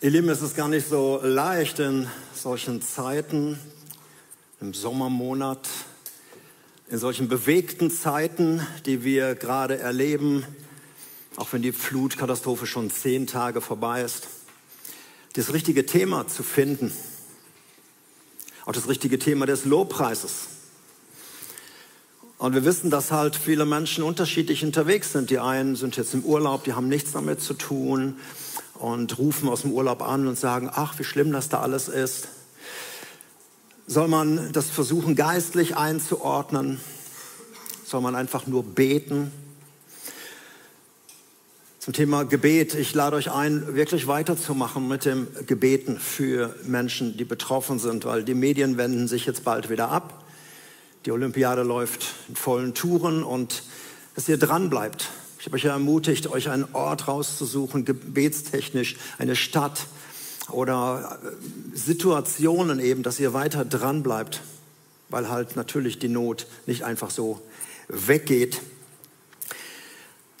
Ihr 0.00 0.10
Lieben, 0.10 0.28
es 0.28 0.42
ist 0.42 0.54
gar 0.54 0.68
nicht 0.68 0.88
so 0.88 1.18
leicht 1.24 1.80
in 1.80 2.06
solchen 2.32 2.80
Zeiten, 2.82 3.58
im 4.60 4.72
Sommermonat, 4.72 5.68
in 6.88 6.98
solchen 6.98 7.26
bewegten 7.26 7.90
Zeiten, 7.90 8.64
die 8.86 9.02
wir 9.02 9.34
gerade 9.34 9.78
erleben, 9.78 10.44
auch 11.34 11.52
wenn 11.52 11.62
die 11.62 11.72
Flutkatastrophe 11.72 12.64
schon 12.64 12.92
zehn 12.92 13.26
Tage 13.26 13.60
vorbei 13.60 14.02
ist, 14.02 14.28
das 15.32 15.52
richtige 15.52 15.84
Thema 15.84 16.28
zu 16.28 16.44
finden. 16.44 16.92
Auch 18.66 18.72
das 18.72 18.86
richtige 18.86 19.18
Thema 19.18 19.46
des 19.46 19.64
Lobpreises. 19.64 20.46
Und 22.38 22.54
wir 22.54 22.64
wissen, 22.64 22.88
dass 22.88 23.10
halt 23.10 23.34
viele 23.34 23.66
Menschen 23.66 24.04
unterschiedlich 24.04 24.64
unterwegs 24.64 25.10
sind. 25.10 25.30
Die 25.30 25.40
einen 25.40 25.74
sind 25.74 25.96
jetzt 25.96 26.14
im 26.14 26.24
Urlaub, 26.24 26.62
die 26.62 26.74
haben 26.74 26.88
nichts 26.88 27.10
damit 27.10 27.40
zu 27.40 27.54
tun 27.54 28.14
und 28.78 29.18
rufen 29.18 29.48
aus 29.48 29.62
dem 29.62 29.72
Urlaub 29.72 30.02
an 30.02 30.26
und 30.26 30.38
sagen, 30.38 30.70
ach, 30.72 30.98
wie 30.98 31.04
schlimm 31.04 31.32
das 31.32 31.48
da 31.48 31.60
alles 31.60 31.88
ist. 31.88 32.28
Soll 33.86 34.08
man 34.08 34.52
das 34.52 34.68
versuchen, 34.70 35.14
geistlich 35.14 35.76
einzuordnen? 35.76 36.80
Soll 37.84 38.00
man 38.00 38.14
einfach 38.14 38.46
nur 38.46 38.62
beten? 38.62 39.32
Zum 41.78 41.94
Thema 41.94 42.24
Gebet. 42.24 42.74
Ich 42.74 42.94
lade 42.94 43.16
euch 43.16 43.30
ein, 43.30 43.74
wirklich 43.74 44.06
weiterzumachen 44.06 44.86
mit 44.86 45.06
dem 45.06 45.26
Gebeten 45.46 45.98
für 45.98 46.54
Menschen, 46.64 47.16
die 47.16 47.24
betroffen 47.24 47.78
sind, 47.78 48.04
weil 48.04 48.24
die 48.24 48.34
Medien 48.34 48.76
wenden 48.76 49.08
sich 49.08 49.24
jetzt 49.24 49.42
bald 49.42 49.70
wieder 49.70 49.90
ab. 49.90 50.22
Die 51.06 51.12
Olympiade 51.12 51.62
läuft 51.62 52.14
in 52.28 52.36
vollen 52.36 52.74
Touren 52.74 53.22
und 53.24 53.62
dass 54.14 54.28
ihr 54.28 54.36
dran 54.36 54.68
bleibt, 54.68 55.08
ich 55.38 55.46
habe 55.46 55.56
euch 55.56 55.64
ja 55.64 55.72
ermutigt, 55.72 56.26
euch 56.26 56.50
einen 56.50 56.66
Ort 56.72 57.06
rauszusuchen, 57.06 57.84
gebetstechnisch, 57.84 58.96
eine 59.18 59.36
Stadt 59.36 59.86
oder 60.50 61.20
äh, 61.22 61.76
Situationen 61.76 62.80
eben, 62.80 63.02
dass 63.02 63.20
ihr 63.20 63.32
weiter 63.34 63.64
dran 63.64 64.02
bleibt, 64.02 64.40
weil 65.08 65.28
halt 65.28 65.54
natürlich 65.54 65.98
die 65.98 66.08
Not 66.08 66.46
nicht 66.66 66.82
einfach 66.82 67.10
so 67.10 67.40
weggeht. 67.88 68.60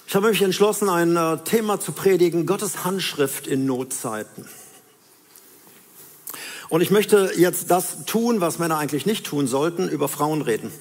Ich 0.08 0.16
habe 0.16 0.30
mich 0.30 0.42
entschlossen, 0.42 0.88
ein 0.88 1.16
äh, 1.16 1.38
Thema 1.44 1.78
zu 1.78 1.92
predigen, 1.92 2.46
Gottes 2.46 2.84
Handschrift 2.84 3.46
in 3.46 3.66
Notzeiten. 3.66 4.46
Und 6.70 6.80
ich 6.80 6.90
möchte 6.90 7.32
jetzt 7.36 7.70
das 7.70 8.04
tun, 8.04 8.40
was 8.40 8.58
Männer 8.58 8.78
eigentlich 8.78 9.06
nicht 9.06 9.24
tun 9.24 9.46
sollten, 9.46 9.88
über 9.88 10.08
Frauen 10.08 10.42
reden. 10.42 10.72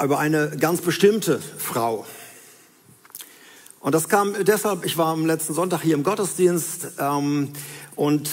Über 0.00 0.18
eine 0.18 0.56
ganz 0.58 0.80
bestimmte 0.80 1.40
Frau. 1.40 2.06
Und 3.82 3.96
das 3.96 4.08
kam 4.08 4.44
deshalb, 4.44 4.84
ich 4.86 4.96
war 4.96 5.08
am 5.08 5.26
letzten 5.26 5.54
Sonntag 5.54 5.82
hier 5.82 5.96
im 5.96 6.04
Gottesdienst 6.04 6.92
ähm, 7.00 7.52
und 7.96 8.30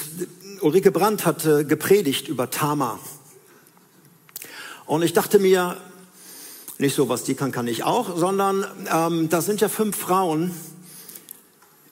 Ulrike 0.62 0.92
Brandt 0.92 1.26
hatte 1.26 1.66
gepredigt 1.66 2.28
über 2.28 2.52
Tama. 2.52 3.00
Und 4.86 5.02
ich 5.02 5.14
dachte 5.14 5.40
mir, 5.40 5.76
nicht 6.78 6.96
so, 6.96 7.10
was 7.10 7.24
die 7.24 7.34
kann, 7.34 7.52
kann 7.52 7.68
ich 7.68 7.84
auch, 7.84 8.16
sondern 8.16 8.64
ähm, 8.94 9.30
das 9.30 9.48
sind 9.48 9.60
ja 9.60 9.70
fünf 9.70 9.98
Frauen 9.98 10.54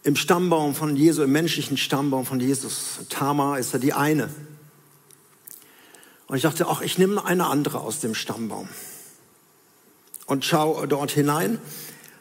im 0.03 0.15
Stammbaum 0.15 0.75
von 0.75 0.95
Jesu, 0.95 1.23
im 1.23 1.31
menschlichen 1.31 1.77
Stammbaum 1.77 2.27
von 2.27 2.39
Jesus. 2.39 2.99
Tama 3.09 3.57
ist 3.57 3.73
ja 3.73 3.79
die 3.79 3.93
eine. 3.93 4.29
Und 6.27 6.35
ich 6.35 6.43
dachte, 6.43 6.67
ach, 6.67 6.81
ich 6.81 6.99
nehme 6.99 7.25
eine 7.25 7.47
andere 7.47 7.79
aus 7.79 8.01
dem 8.01 8.13
Stammbaum 8.13 8.69
und 10.27 10.45
schaue 10.45 10.87
dort 10.87 11.09
hinein. 11.09 11.59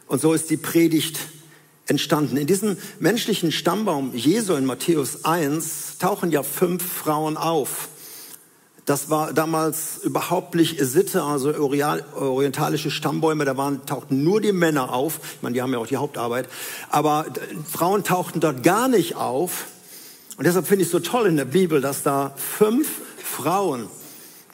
Und 0.07 0.21
so 0.21 0.33
ist 0.33 0.51
die 0.51 0.57
Predigt 0.57 1.19
entstanden. 1.87 2.37
In 2.37 2.47
diesem 2.47 2.77
menschlichen 2.99 3.53
Stammbaum 3.53 4.15
Jesu 4.15 4.55
in 4.55 4.65
Matthäus 4.65 5.25
1 5.25 5.99
tauchen 5.99 6.31
ja 6.31 6.43
fünf 6.43 6.85
Frauen 6.85 7.37
auf. 7.37 7.89
Das 8.85 9.11
war 9.11 9.33
damals 9.33 9.99
überhaupt 10.05 10.55
nicht 10.55 10.79
Sitte, 10.81 11.25
also 11.25 11.53
orientalische 12.15 12.93
Stammbäume, 12.93 13.45
da 13.45 13.57
waren, 13.57 13.85
tauchten 13.85 14.23
nur 14.23 14.41
die 14.41 14.53
Männer 14.53 14.93
auf. 14.93 15.19
Ich 15.37 15.43
meine, 15.43 15.55
die 15.55 15.63
haben 15.63 15.73
ja 15.73 15.79
auch 15.81 15.89
die 15.89 15.97
Hauptarbeit. 15.97 16.49
Aber 16.89 17.27
Frauen 17.69 18.05
tauchten 18.05 18.39
dort 18.39 18.63
gar 18.63 18.87
nicht 18.87 19.17
auf. 19.17 19.67
Und 20.37 20.47
deshalb 20.47 20.69
finde 20.69 20.83
ich 20.83 20.89
es 20.89 20.93
so 20.93 21.01
toll 21.01 21.27
in 21.27 21.37
der 21.37 21.47
Bibel, 21.47 21.81
dass 21.81 22.05
da 22.05 22.33
fünf 22.37 22.89
Frauen 23.17 23.89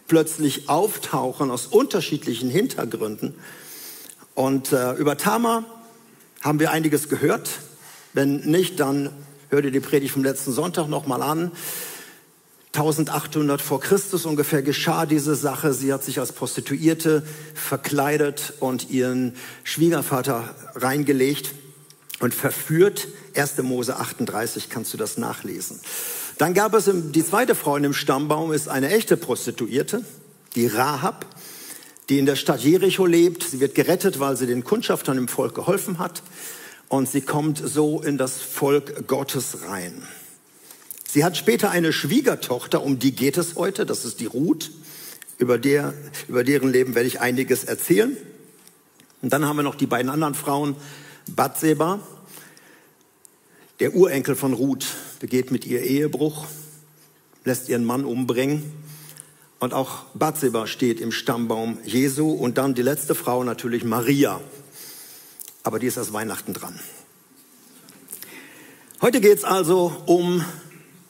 plötzlich 0.08 0.70
auftauchen 0.70 1.50
aus 1.50 1.66
unterschiedlichen 1.66 2.48
Hintergründen. 2.48 3.34
Und 4.34 4.72
äh, 4.72 4.92
über 4.94 5.16
Tamar 5.16 5.64
haben 6.40 6.58
wir 6.60 6.70
einiges 6.70 7.08
gehört. 7.08 7.50
Wenn 8.12 8.36
nicht, 8.40 8.80
dann 8.80 9.10
hört 9.48 9.64
ihr 9.64 9.70
die 9.70 9.80
Predigt 9.80 10.12
vom 10.14 10.24
letzten 10.24 10.52
Sonntag 10.52 10.88
nochmal 10.88 11.22
an. 11.22 11.52
1800 12.74 13.60
vor 13.60 13.80
Christus 13.80 14.24
ungefähr 14.24 14.62
geschah 14.62 15.04
diese 15.04 15.34
Sache. 15.34 15.74
Sie 15.74 15.92
hat 15.92 16.02
sich 16.04 16.18
als 16.18 16.32
Prostituierte 16.32 17.22
verkleidet 17.54 18.54
und 18.60 18.88
ihren 18.88 19.34
Schwiegervater 19.62 20.54
reingelegt 20.74 21.52
und 22.20 22.34
verführt. 22.34 23.08
1. 23.36 23.58
Mose 23.58 23.96
38 23.96 24.70
kannst 24.70 24.94
du 24.94 24.96
das 24.96 25.18
nachlesen. 25.18 25.80
Dann 26.38 26.54
gab 26.54 26.72
es 26.72 26.90
die 26.90 27.24
zweite 27.24 27.54
Frau 27.54 27.76
in 27.76 27.82
dem 27.82 27.92
Stammbaum, 27.92 28.52
ist 28.52 28.68
eine 28.68 28.90
echte 28.90 29.18
Prostituierte, 29.18 30.02
die 30.54 30.66
Rahab 30.66 31.26
die 32.08 32.18
in 32.18 32.26
der 32.26 32.36
Stadt 32.36 32.60
Jericho 32.60 33.06
lebt. 33.06 33.42
Sie 33.42 33.60
wird 33.60 33.74
gerettet, 33.74 34.20
weil 34.20 34.36
sie 34.36 34.46
den 34.46 34.64
Kundschaftern 34.64 35.18
im 35.18 35.28
Volk 35.28 35.54
geholfen 35.54 35.98
hat. 35.98 36.22
Und 36.88 37.08
sie 37.08 37.22
kommt 37.22 37.62
so 37.64 38.02
in 38.02 38.18
das 38.18 38.40
Volk 38.40 39.06
Gottes 39.06 39.58
rein. 39.66 40.02
Sie 41.08 41.24
hat 41.24 41.36
später 41.36 41.70
eine 41.70 41.92
Schwiegertochter, 41.92 42.82
um 42.82 42.98
die 42.98 43.12
geht 43.12 43.36
es 43.36 43.56
heute. 43.56 43.86
Das 43.86 44.04
ist 44.04 44.20
die 44.20 44.26
Ruth. 44.26 44.70
Über, 45.38 45.58
der, 45.58 45.94
über 46.28 46.44
deren 46.44 46.70
Leben 46.70 46.94
werde 46.94 47.08
ich 47.08 47.20
einiges 47.20 47.64
erzählen. 47.64 48.16
Und 49.22 49.32
dann 49.32 49.46
haben 49.46 49.56
wir 49.56 49.62
noch 49.62 49.74
die 49.74 49.86
beiden 49.86 50.10
anderen 50.10 50.34
Frauen. 50.34 50.76
Batseba, 51.34 52.00
der 53.80 53.94
Urenkel 53.94 54.34
von 54.34 54.52
Ruth, 54.52 54.86
begeht 55.20 55.50
mit 55.50 55.64
ihr 55.66 55.82
Ehebruch, 55.82 56.46
lässt 57.44 57.68
ihren 57.68 57.84
Mann 57.84 58.04
umbringen. 58.04 58.62
Und 59.62 59.74
auch 59.74 60.06
Bathseba 60.14 60.66
steht 60.66 61.00
im 61.00 61.12
Stammbaum 61.12 61.78
Jesu. 61.84 62.32
Und 62.32 62.58
dann 62.58 62.74
die 62.74 62.82
letzte 62.82 63.14
Frau 63.14 63.44
natürlich 63.44 63.84
Maria. 63.84 64.40
Aber 65.62 65.78
die 65.78 65.86
ist 65.86 65.96
erst 65.96 66.12
Weihnachten 66.12 66.52
dran. 66.52 66.76
Heute 69.00 69.20
geht 69.20 69.38
es 69.38 69.44
also 69.44 69.94
um 70.06 70.44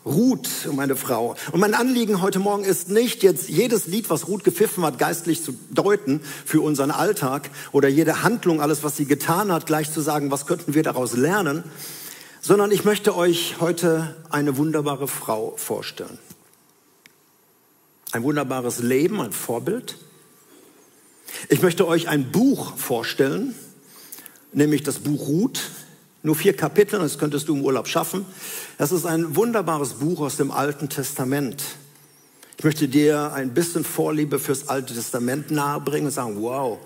Ruth, 0.05 0.51
um 0.69 0.79
eine 0.81 0.97
Frau. 0.97 1.35
Und 1.53 1.61
mein 1.61 1.73
Anliegen 1.73 2.21
heute 2.21 2.41
Morgen 2.41 2.63
ist 2.63 2.91
nicht 2.91 3.23
jetzt 3.23 3.49
jedes 3.49 3.87
Lied, 3.87 4.11
was 4.11 4.29
Ruth 4.29 4.45
gepfiffen 4.45 4.85
hat, 4.85 4.99
geistlich 4.99 5.43
zu 5.43 5.55
deuten 5.71 6.21
für 6.45 6.61
unseren 6.61 6.91
Alltag 6.91 7.49
oder 7.73 7.89
jede 7.89 8.23
Handlung, 8.23 8.61
alles, 8.61 8.85
was 8.85 8.99
sie 8.99 9.07
getan 9.07 9.51
hat, 9.51 9.65
gleich 9.65 9.91
zu 9.91 10.03
sagen, 10.03 10.31
was 10.31 10.45
könnten 10.45 10.75
wir 10.75 10.83
daraus 10.83 11.17
lernen, 11.17 11.65
sondern 12.43 12.71
ich 12.71 12.85
möchte 12.85 13.17
euch 13.17 13.57
heute 13.61 14.15
eine 14.29 14.59
wunderbare 14.59 15.09
Frau 15.09 15.55
vorstellen. 15.57 16.19
Ein 18.13 18.25
wunderbares 18.25 18.81
Leben, 18.81 19.23
ein 19.23 19.33
Vorbild. 19.33 19.97
Ich 21.49 21.63
möchte 21.63 21.87
euch 21.87 22.09
ein 22.09 22.31
Buch 22.31 22.77
vorstellen, 22.77 23.55
nämlich 24.53 24.83
das 24.83 24.99
Buch 24.99 25.29
Ruth. 25.29 25.63
Nur 26.23 26.37
vier 26.37 26.55
Kapitel, 26.55 27.01
das 27.01 27.19
könntest 27.19 27.49
du 27.49 27.57
im 27.57 27.63
Urlaub 27.63 27.89
schaffen. 27.89 28.27
Das 28.77 28.93
ist 28.93 29.07
ein 29.07 29.35
wunderbares 29.35 29.95
Buch 29.95 30.21
aus 30.21 30.37
dem 30.37 30.51
Alten 30.51 30.91
Testament. 30.91 31.65
Ich 32.59 32.65
möchte 32.65 32.87
dir 32.87 33.33
ein 33.33 33.55
bisschen 33.55 33.83
Vorliebe 33.83 34.39
fürs 34.39 34.69
Alte 34.69 34.93
Testament 34.93 35.51
nahebringen 35.51 36.07
und 36.09 36.13
sagen, 36.13 36.37
wow, 36.43 36.79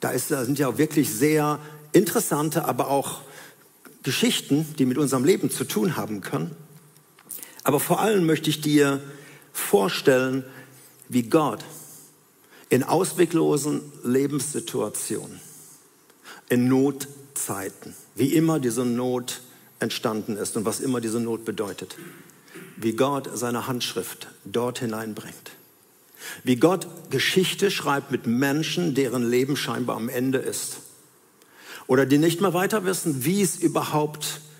da, 0.00 0.10
ist, 0.10 0.30
da 0.30 0.44
sind 0.44 0.58
ja 0.58 0.76
wirklich 0.76 1.10
sehr 1.10 1.60
interessante, 1.92 2.66
aber 2.66 2.88
auch 2.88 3.22
Geschichten, 4.02 4.66
die 4.78 4.84
mit 4.84 4.98
unserem 4.98 5.24
Leben 5.24 5.50
zu 5.50 5.64
tun 5.64 5.96
haben 5.96 6.20
können. 6.20 6.54
Aber 7.64 7.80
vor 7.80 8.00
allem 8.00 8.26
möchte 8.26 8.50
ich 8.50 8.60
dir 8.60 9.00
vorstellen, 9.52 10.44
wie 11.08 11.24
Gott 11.24 11.64
in 12.68 12.82
ausweglosen 12.82 13.82
Lebenssituationen, 14.02 15.40
in 16.48 16.68
Notzeiten, 16.68 17.94
wie 18.14 18.34
immer 18.34 18.60
diese 18.60 18.84
Not 18.84 19.40
entstanden 19.78 20.36
ist 20.36 20.56
und 20.56 20.64
was 20.64 20.80
immer 20.80 21.00
diese 21.00 21.20
Not 21.20 21.44
bedeutet, 21.44 21.96
wie 22.76 22.94
Gott 22.94 23.28
seine 23.34 23.66
Handschrift 23.66 24.28
dort 24.44 24.78
hineinbringt. 24.78 25.52
Wie 26.44 26.56
Gott 26.56 26.86
Geschichte 27.10 27.70
schreibt 27.70 28.10
mit 28.10 28.26
Menschen, 28.26 28.94
deren 28.94 29.28
Leben 29.28 29.56
scheinbar 29.56 29.96
am 29.96 30.08
Ende 30.08 30.38
ist. 30.38 30.78
Oder 31.88 32.06
die 32.06 32.18
nicht 32.18 32.40
mehr 32.40 32.54
weiter 32.54 32.84
wissen, 32.84 33.24
wie 33.24 33.42
es 33.42 33.56
überhaupt 33.56 34.24
ist 34.24 34.51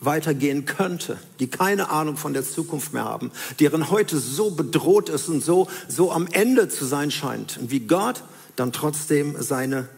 weitergehen 0.00 0.64
könnte, 0.64 1.18
die 1.40 1.48
keine 1.48 1.90
Ahnung 1.90 2.16
von 2.16 2.32
der 2.32 2.44
Zukunft 2.44 2.92
mehr 2.92 3.04
haben, 3.04 3.32
deren 3.58 3.90
heute 3.90 4.18
so 4.18 4.50
bedroht 4.50 5.08
ist 5.08 5.28
und 5.28 5.42
so, 5.42 5.68
so 5.88 6.12
am 6.12 6.28
Ende 6.30 6.68
zu 6.68 6.84
sein 6.84 7.10
scheint. 7.10 7.58
Und 7.58 7.70
wie 7.70 7.80
Gott 7.80 8.22
dann 8.56 8.72
trotzdem 8.72 9.36
seine 9.40 9.88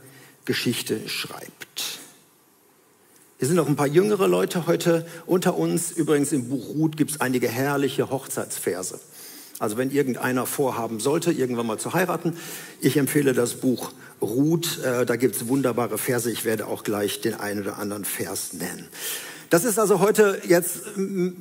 Geschichte 0.45 1.09
schreibt. 1.09 2.01
Hier 3.39 3.47
sind 3.47 3.57
noch 3.57 3.69
ein 3.69 3.77
paar 3.77 3.87
jüngere 3.87 4.29
Leute 4.29 4.67
heute 4.67 5.07
unter 5.25 5.57
uns. 5.57 5.93
Übrigens 5.93 6.31
im 6.33 6.51
Buch 6.51 6.69
Ruth 6.75 6.97
gibt 6.97 7.13
es 7.13 7.21
einige 7.21 7.49
herrliche 7.49 8.11
Hochzeitsverse. 8.11 9.01
Also 9.59 9.77
wenn 9.77 9.91
irgendeiner 9.91 10.47
vorhaben 10.47 11.01
sollte, 11.01 11.33
irgendwann 11.33 11.67
mal 11.67 11.79
zu 11.79 11.93
heiraten, 11.95 12.37
ich 12.81 12.97
empfehle 12.97 13.33
das 13.33 13.55
Buch 13.55 13.93
Ruth. 14.21 14.79
Äh, 14.85 15.07
da 15.07 15.17
gibt 15.17 15.37
es 15.37 15.49
wunderbare 15.49 15.99
Verse. 15.99 16.31
Ich 16.31 16.45
werde 16.45 16.67
auch 16.67 16.83
gleich 16.83 17.21
den 17.21 17.35
einen 17.35 17.63
oder 17.63 17.79
anderen 17.79 18.05
Vers 18.05 18.53
nennen. 18.55 18.89
Das 19.51 19.65
ist 19.65 19.79
also 19.81 19.99
heute 19.99 20.41
jetzt 20.47 20.83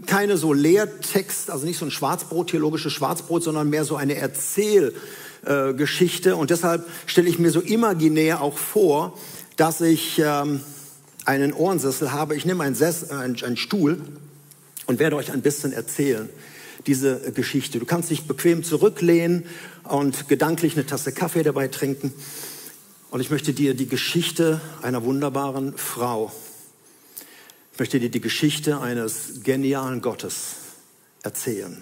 keine 0.07 0.37
so 0.37 0.51
Lehrtext, 0.51 1.51
also 1.51 1.67
nicht 1.67 1.77
so 1.77 1.85
ein 1.85 1.91
Schwarzbrot, 1.91 2.49
theologisches 2.49 2.91
Schwarzbrot, 2.91 3.43
sondern 3.43 3.69
mehr 3.69 3.85
so 3.85 3.97
eine 3.97 4.15
Erzählgeschichte. 4.15 6.35
Und 6.35 6.49
deshalb 6.49 6.87
stelle 7.05 7.29
ich 7.29 7.37
mir 7.37 7.51
so 7.51 7.59
imaginär 7.59 8.41
auch 8.41 8.57
vor, 8.57 9.15
dass 9.57 9.81
ich 9.81 10.19
ähm, 10.25 10.61
einen 11.25 11.53
Ohrensessel 11.53 12.11
habe. 12.11 12.35
Ich 12.35 12.45
nehme 12.45 12.63
einen, 12.63 12.73
Sess, 12.73 13.11
einen, 13.11 13.39
einen 13.43 13.57
Stuhl 13.57 14.01
und 14.87 14.97
werde 14.97 15.15
euch 15.15 15.31
ein 15.31 15.43
bisschen 15.43 15.71
erzählen, 15.71 16.27
diese 16.87 17.31
Geschichte. 17.33 17.77
Du 17.77 17.85
kannst 17.85 18.09
dich 18.09 18.23
bequem 18.23 18.63
zurücklehnen 18.63 19.45
und 19.83 20.27
gedanklich 20.27 20.73
eine 20.73 20.87
Tasse 20.87 21.11
Kaffee 21.11 21.43
dabei 21.43 21.67
trinken. 21.67 22.11
Und 23.11 23.19
ich 23.19 23.29
möchte 23.29 23.53
dir 23.53 23.75
die 23.75 23.87
Geschichte 23.87 24.61
einer 24.81 25.03
wunderbaren 25.03 25.77
Frau 25.77 26.31
möchte 27.79 27.99
dir 27.99 28.09
die 28.09 28.21
Geschichte 28.21 28.81
eines 28.81 29.43
genialen 29.43 30.01
Gottes 30.01 30.55
erzählen. 31.23 31.81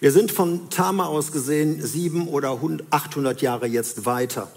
Wir 0.00 0.12
sind 0.12 0.32
von 0.32 0.68
Tama 0.70 1.06
aus 1.06 1.32
gesehen 1.32 1.80
sieben 1.80 2.28
oder 2.28 2.58
800 2.90 3.40
Jahre 3.40 3.66
jetzt 3.66 4.04
weiter. 4.04 4.50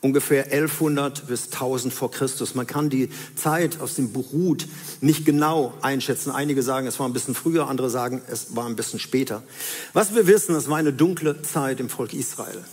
Ungefähr 0.00 0.46
1100 0.46 1.28
bis 1.28 1.44
1000 1.52 1.94
vor 1.94 2.10
Christus. 2.10 2.56
Man 2.56 2.66
kann 2.66 2.90
die 2.90 3.08
Zeit 3.36 3.80
aus 3.80 3.94
dem 3.94 4.12
Buch 4.12 4.32
Ruth 4.32 4.66
nicht 5.00 5.24
genau 5.24 5.72
einschätzen. 5.80 6.32
Einige 6.32 6.62
sagen, 6.64 6.88
es 6.88 6.98
war 6.98 7.08
ein 7.08 7.12
bisschen 7.12 7.36
früher, 7.36 7.68
andere 7.68 7.88
sagen, 7.88 8.20
es 8.28 8.56
war 8.56 8.66
ein 8.66 8.74
bisschen 8.74 8.98
später. 8.98 9.44
Was 9.92 10.14
wir 10.14 10.26
wissen, 10.26 10.56
es 10.56 10.68
war 10.68 10.78
eine 10.78 10.92
dunkle 10.92 11.40
Zeit 11.42 11.78
im 11.78 11.88
Volk 11.88 12.12
Israel. 12.12 12.64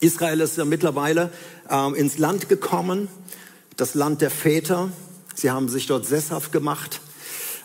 Israel 0.00 0.40
ist 0.40 0.56
ja 0.56 0.64
mittlerweile 0.64 1.30
äh, 1.68 1.98
ins 1.98 2.16
Land 2.16 2.48
gekommen, 2.48 3.08
das 3.76 3.94
Land 3.94 4.22
der 4.22 4.30
Väter, 4.30 4.90
Sie 5.34 5.50
haben 5.50 5.68
sich 5.68 5.86
dort 5.86 6.06
sesshaft 6.06 6.52
gemacht. 6.52 7.00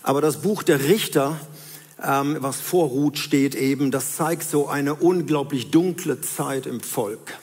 Aber 0.04 0.22
das 0.22 0.42
Buch 0.42 0.64
der 0.64 0.84
Richter, 0.84 1.40
ähm, 2.04 2.38
was 2.40 2.60
vor 2.60 2.88
Ruth 2.88 3.18
steht 3.18 3.56
eben, 3.56 3.92
das 3.92 4.16
zeigt 4.16 4.50
so 4.50 4.68
eine 4.68 4.96
unglaublich 4.96 5.72
dunkle 5.72 6.22
Zeit 6.22 6.66
im 6.66 6.82
Volk. 6.82 7.38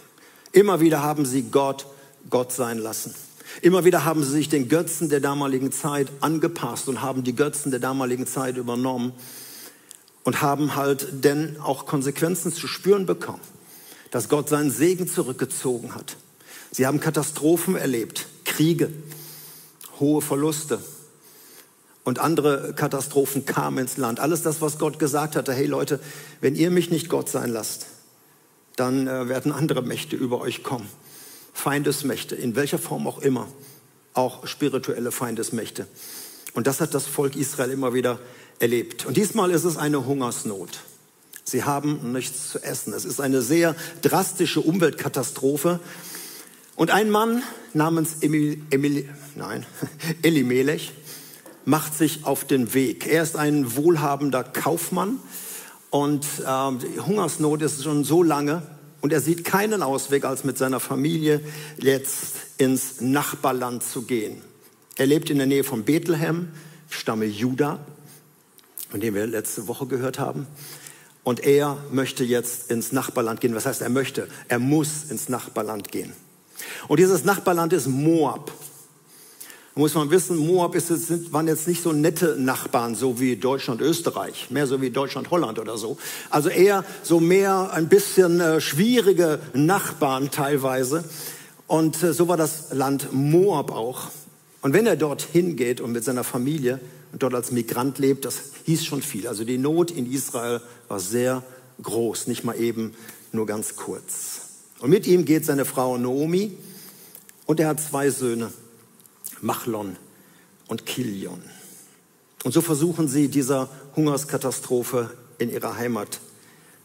Immer 0.52 0.81
wieder 0.81 1.02
haben 1.02 1.26
sie 1.26 1.43
Gott 1.43 1.87
Gott 2.31 2.52
sein 2.52 2.78
lassen. 2.78 3.14
Immer 3.62 3.84
wieder 3.84 4.05
haben 4.05 4.23
sie 4.23 4.31
sich 4.31 4.49
den 4.49 4.69
Götzen 4.69 5.08
der 5.08 5.20
damaligen 5.20 5.73
Zeit 5.73 6.08
angepasst 6.20 6.88
und 6.88 7.00
haben 7.00 7.25
die 7.25 7.34
Götzen 7.34 7.70
der 7.70 7.81
damaligen 7.81 8.26
Zeit 8.26 8.56
übernommen 8.56 9.12
und 10.25 10.43
haben 10.43 10.75
halt 10.75 11.25
denn 11.25 11.56
auch 11.61 11.87
Konsequenzen 11.87 12.52
zu 12.52 12.67
spüren 12.67 13.06
bekommen, 13.06 13.40
dass 14.11 14.29
Gott 14.29 14.49
seinen 14.49 14.70
Segen 14.70 15.08
zurückgezogen 15.08 15.94
hat. 15.94 16.17
Sie 16.72 16.87
haben 16.87 17.00
Katastrophen 17.00 17.76
erlebt, 17.76 18.26
Kriege, 18.44 18.90
hohe 20.00 20.22
Verluste 20.22 20.78
und 22.04 22.19
andere 22.20 22.72
Katastrophen 22.75 23.46
kamen 23.46 23.78
ins 23.78 23.96
Land. 23.96 24.20
Alles 24.20 24.43
das, 24.43 24.60
was 24.60 24.78
Gott 24.78 24.98
gesagt 24.98 25.34
hatte, 25.34 25.52
hey 25.52 25.66
Leute, 25.66 25.98
wenn 26.40 26.54
ihr 26.54 26.70
mich 26.70 26.90
nicht 26.90 27.08
Gott 27.08 27.28
sein 27.28 27.50
lasst, 27.50 27.87
dann 28.76 29.08
äh, 29.08 29.28
werden 29.28 29.52
andere 29.52 29.82
Mächte 29.82 30.14
über 30.16 30.40
euch 30.40 30.62
kommen. 30.62 30.88
Feindesmächte, 31.52 32.37
in 32.37 32.54
welcher 32.54 32.78
Form 32.78 33.06
auch 33.06 33.19
immer, 33.19 33.48
auch 34.14 34.46
spirituelle 34.46 35.10
Feindesmächte. 35.10 35.87
Und 36.54 36.66
das 36.66 36.81
hat 36.81 36.94
das 36.94 37.06
Volk 37.06 37.34
Israel 37.34 37.70
immer 37.70 37.93
wieder 37.93 38.19
erlebt. 38.60 39.06
Und 39.06 39.16
diesmal 39.16 39.50
ist 39.50 39.64
es 39.64 39.76
eine 39.76 40.06
Hungersnot. 40.06 40.81
Sie 41.44 41.64
haben 41.64 42.12
nichts 42.12 42.50
zu 42.50 42.62
essen. 42.62 42.93
Es 42.93 43.04
ist 43.04 43.20
eine 43.20 43.43
sehr 43.43 43.75
drastische 44.02 44.60
Umweltkatastrophe. 44.60 45.81
Und 46.76 46.90
ein 46.90 47.11
Mann 47.11 47.43
namens 47.73 48.19
Emil, 48.20 48.62
Emil, 48.70 49.08
nein, 49.34 49.64
Elimelech 50.23 50.93
macht 51.64 51.94
sich 51.94 52.25
auf 52.25 52.44
den 52.44 52.75
Weg. 52.75 53.06
Er 53.06 53.23
ist 53.23 53.34
ein 53.34 53.76
wohlhabender 53.76 54.44
Kaufmann 54.44 55.19
und 55.88 56.25
äh, 56.25 56.73
die 56.76 57.00
Hungersnot 57.00 57.62
ist 57.62 57.82
schon 57.82 58.05
so 58.05 58.23
lange 58.23 58.62
und 59.00 59.12
er 59.12 59.23
sieht 59.23 59.44
keinen 59.44 59.82
Ausweg, 59.82 60.26
als 60.26 60.44
mit 60.44 60.58
seiner 60.58 60.78
Familie 60.78 61.40
jetzt 61.78 62.34
ins 62.58 63.00
Nachbarland 63.00 63.82
zu 63.82 64.02
gehen. 64.02 64.43
Er 64.96 65.06
lebt 65.06 65.31
in 65.31 65.38
der 65.38 65.46
Nähe 65.46 65.64
von 65.64 65.84
Bethlehem, 65.84 66.49
Stamme 66.90 67.25
Juda, 67.25 67.79
von 68.90 69.00
dem 69.00 69.14
wir 69.14 69.26
letzte 69.26 69.67
Woche 69.67 69.87
gehört 69.87 70.19
haben. 70.19 70.46
Und 71.25 71.40
er 71.40 71.79
möchte 71.90 72.22
jetzt 72.22 72.70
ins 72.70 72.93
Nachbarland 72.93 73.40
gehen. 73.40 73.55
Was 73.55 73.67
heißt, 73.67 73.81
er 73.81 73.88
möchte? 73.88 74.29
Er 74.49 74.58
muss 74.58 75.05
ins 75.11 75.29
Nachbarland 75.29 75.90
gehen. 75.90 76.12
Und 76.88 77.00
dieses 77.00 77.25
Nachbarland 77.25 77.73
ist 77.73 77.87
Moab. 77.87 78.53
Da 79.75 79.81
muss 79.81 79.94
man 79.94 80.11
wissen, 80.11 80.38
Moab 80.38 80.75
ist, 80.75 80.88
sind, 80.88 81.32
waren 81.35 81.47
jetzt 81.49 81.69
nicht 81.69 81.82
so 81.82 81.93
nette 81.93 82.37
Nachbarn, 82.38 82.94
so 82.94 83.20
wie 83.20 83.37
Deutschland, 83.37 83.82
Österreich, 83.82 84.50
mehr 84.50 84.67
so 84.67 84.81
wie 84.81 84.91
Deutschland, 84.91 85.31
Holland 85.31 85.58
oder 85.58 85.76
so. 85.76 85.99
Also 86.31 86.49
eher 86.49 86.85
so 87.03 87.20
mehr 87.20 87.73
ein 87.73 87.88
bisschen 87.88 88.41
äh, 88.41 88.61
schwierige 88.61 89.38
Nachbarn 89.53 90.31
teilweise. 90.31 91.05
Und 91.67 92.03
äh, 92.03 92.14
so 92.14 92.26
war 92.29 92.38
das 92.38 92.73
Land 92.73 93.12
Moab 93.12 93.70
auch. 93.70 94.08
Und 94.62 94.73
wenn 94.73 94.87
er 94.87 94.97
dorthin 94.97 95.56
geht 95.56 95.82
und 95.82 95.93
mit 95.93 96.05
seiner 96.05 96.25
Familie 96.25 96.81
und 97.12 97.23
dort 97.23 97.35
als 97.35 97.53
Migrant 97.53 97.99
lebt, 97.99 98.25
das 98.25 98.41
hieß 98.64 98.85
schon 98.85 99.03
viel. 99.03 99.29
Also 99.29 99.44
die 99.44 99.58
Not 99.58 99.91
in 99.91 100.11
Israel 100.11 100.62
war 100.88 101.00
sehr 101.00 101.43
groß, 101.82 102.29
nicht 102.29 102.44
mal 102.44 102.58
eben 102.58 102.94
nur 103.31 103.47
ganz 103.47 103.76
kurz. 103.76 104.45
Und 104.81 104.90
mit 104.90 105.06
ihm 105.06 105.25
geht 105.25 105.44
seine 105.44 105.64
Frau 105.64 105.96
Naomi 105.96 106.56
und 107.46 107.61
er 107.61 107.69
hat 107.69 107.81
zwei 107.81 108.11
Söhne, 108.11 108.52
Machlon 109.40 109.96
und 110.69 110.84
Kilion. 110.87 111.43
Und 112.44 112.52
so 112.52 112.61
versuchen 112.61 113.08
sie 113.08 113.28
dieser 113.28 113.69
Hungerskatastrophe 113.96 115.11
in 115.38 115.50
ihrer 115.50 115.76
Heimat 115.76 116.20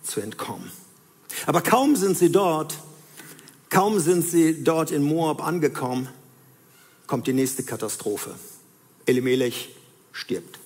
zu 0.03 0.21
entkommen. 0.21 0.71
Aber 1.45 1.61
kaum 1.61 1.95
sind 1.95 2.17
sie 2.17 2.31
dort, 2.31 2.77
kaum 3.69 3.99
sind 3.99 4.23
sie 4.23 4.63
dort 4.63 4.91
in 4.91 5.03
Moab 5.03 5.45
angekommen, 5.45 6.07
kommt 7.07 7.27
die 7.27 7.33
nächste 7.33 7.63
Katastrophe. 7.63 8.31
Elimelech 9.05 9.69
stirbt. 10.11 10.59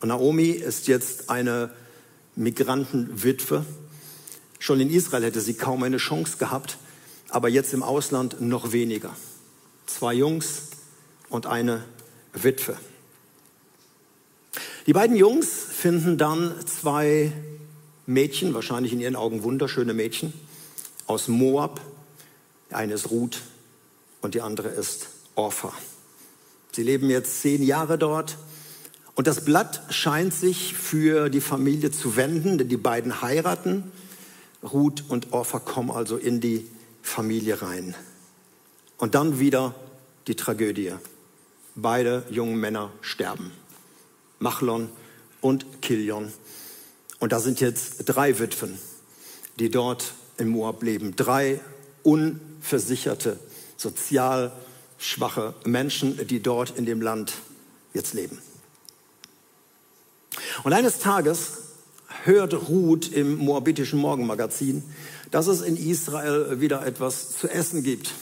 Und 0.00 0.08
Naomi 0.08 0.50
ist 0.50 0.86
jetzt 0.86 1.30
eine 1.30 1.70
Migrantenwitwe 2.36 3.64
Schon 4.64 4.80
in 4.80 4.88
Israel 4.88 5.24
hätte 5.24 5.42
sie 5.42 5.52
kaum 5.52 5.82
eine 5.82 5.98
Chance 5.98 6.38
gehabt, 6.38 6.78
aber 7.28 7.50
jetzt 7.50 7.74
im 7.74 7.82
Ausland 7.82 8.40
noch 8.40 8.72
weniger. 8.72 9.14
Zwei 9.84 10.14
Jungs 10.14 10.68
und 11.28 11.44
eine 11.44 11.84
Witwe. 12.32 12.74
Die 14.86 14.94
beiden 14.94 15.16
Jungs 15.16 15.48
finden 15.48 16.16
dann 16.16 16.54
zwei 16.64 17.30
Mädchen, 18.06 18.54
wahrscheinlich 18.54 18.94
in 18.94 19.00
ihren 19.00 19.16
Augen 19.16 19.42
wunderschöne 19.42 19.92
Mädchen, 19.92 20.32
aus 21.06 21.28
Moab. 21.28 21.82
Eine 22.70 22.94
ist 22.94 23.10
Ruth 23.10 23.42
und 24.22 24.34
die 24.34 24.40
andere 24.40 24.68
ist 24.68 25.08
Orpha. 25.34 25.74
Sie 26.72 26.84
leben 26.84 27.10
jetzt 27.10 27.42
zehn 27.42 27.62
Jahre 27.62 27.98
dort 27.98 28.38
und 29.14 29.26
das 29.26 29.44
Blatt 29.44 29.82
scheint 29.90 30.32
sich 30.32 30.72
für 30.72 31.28
die 31.28 31.42
Familie 31.42 31.90
zu 31.90 32.16
wenden, 32.16 32.56
denn 32.56 32.70
die 32.70 32.78
beiden 32.78 33.20
heiraten 33.20 33.92
Ruth 34.64 35.04
und 35.08 35.32
Orpha 35.32 35.58
kommen 35.58 35.90
also 35.90 36.16
in 36.16 36.40
die 36.40 36.68
Familie 37.02 37.60
rein. 37.62 37.94
Und 38.96 39.14
dann 39.14 39.38
wieder 39.38 39.74
die 40.26 40.34
Tragödie. 40.34 40.92
Beide 41.74 42.24
jungen 42.30 42.56
Männer 42.56 42.92
sterben. 43.00 43.52
Machlon 44.38 44.88
und 45.40 45.82
Kilion. 45.82 46.32
Und 47.18 47.32
da 47.32 47.40
sind 47.40 47.60
jetzt 47.60 48.04
drei 48.06 48.38
Witwen, 48.38 48.78
die 49.58 49.70
dort 49.70 50.14
in 50.38 50.48
Moab 50.48 50.82
leben. 50.82 51.16
Drei 51.16 51.60
unversicherte, 52.02 53.38
sozial 53.76 54.52
schwache 54.98 55.54
Menschen, 55.64 56.26
die 56.26 56.40
dort 56.40 56.76
in 56.76 56.86
dem 56.86 57.02
Land 57.02 57.34
jetzt 57.92 58.14
leben. 58.14 58.38
Und 60.62 60.72
eines 60.72 60.98
Tages 60.98 61.63
hört 62.22 62.68
Ruth 62.68 63.12
im 63.12 63.36
moabitischen 63.36 63.98
Morgenmagazin, 63.98 64.82
dass 65.30 65.46
es 65.46 65.60
in 65.60 65.76
Israel 65.76 66.60
wieder 66.60 66.86
etwas 66.86 67.36
zu 67.38 67.48
essen 67.48 67.82
gibt, 67.82 68.12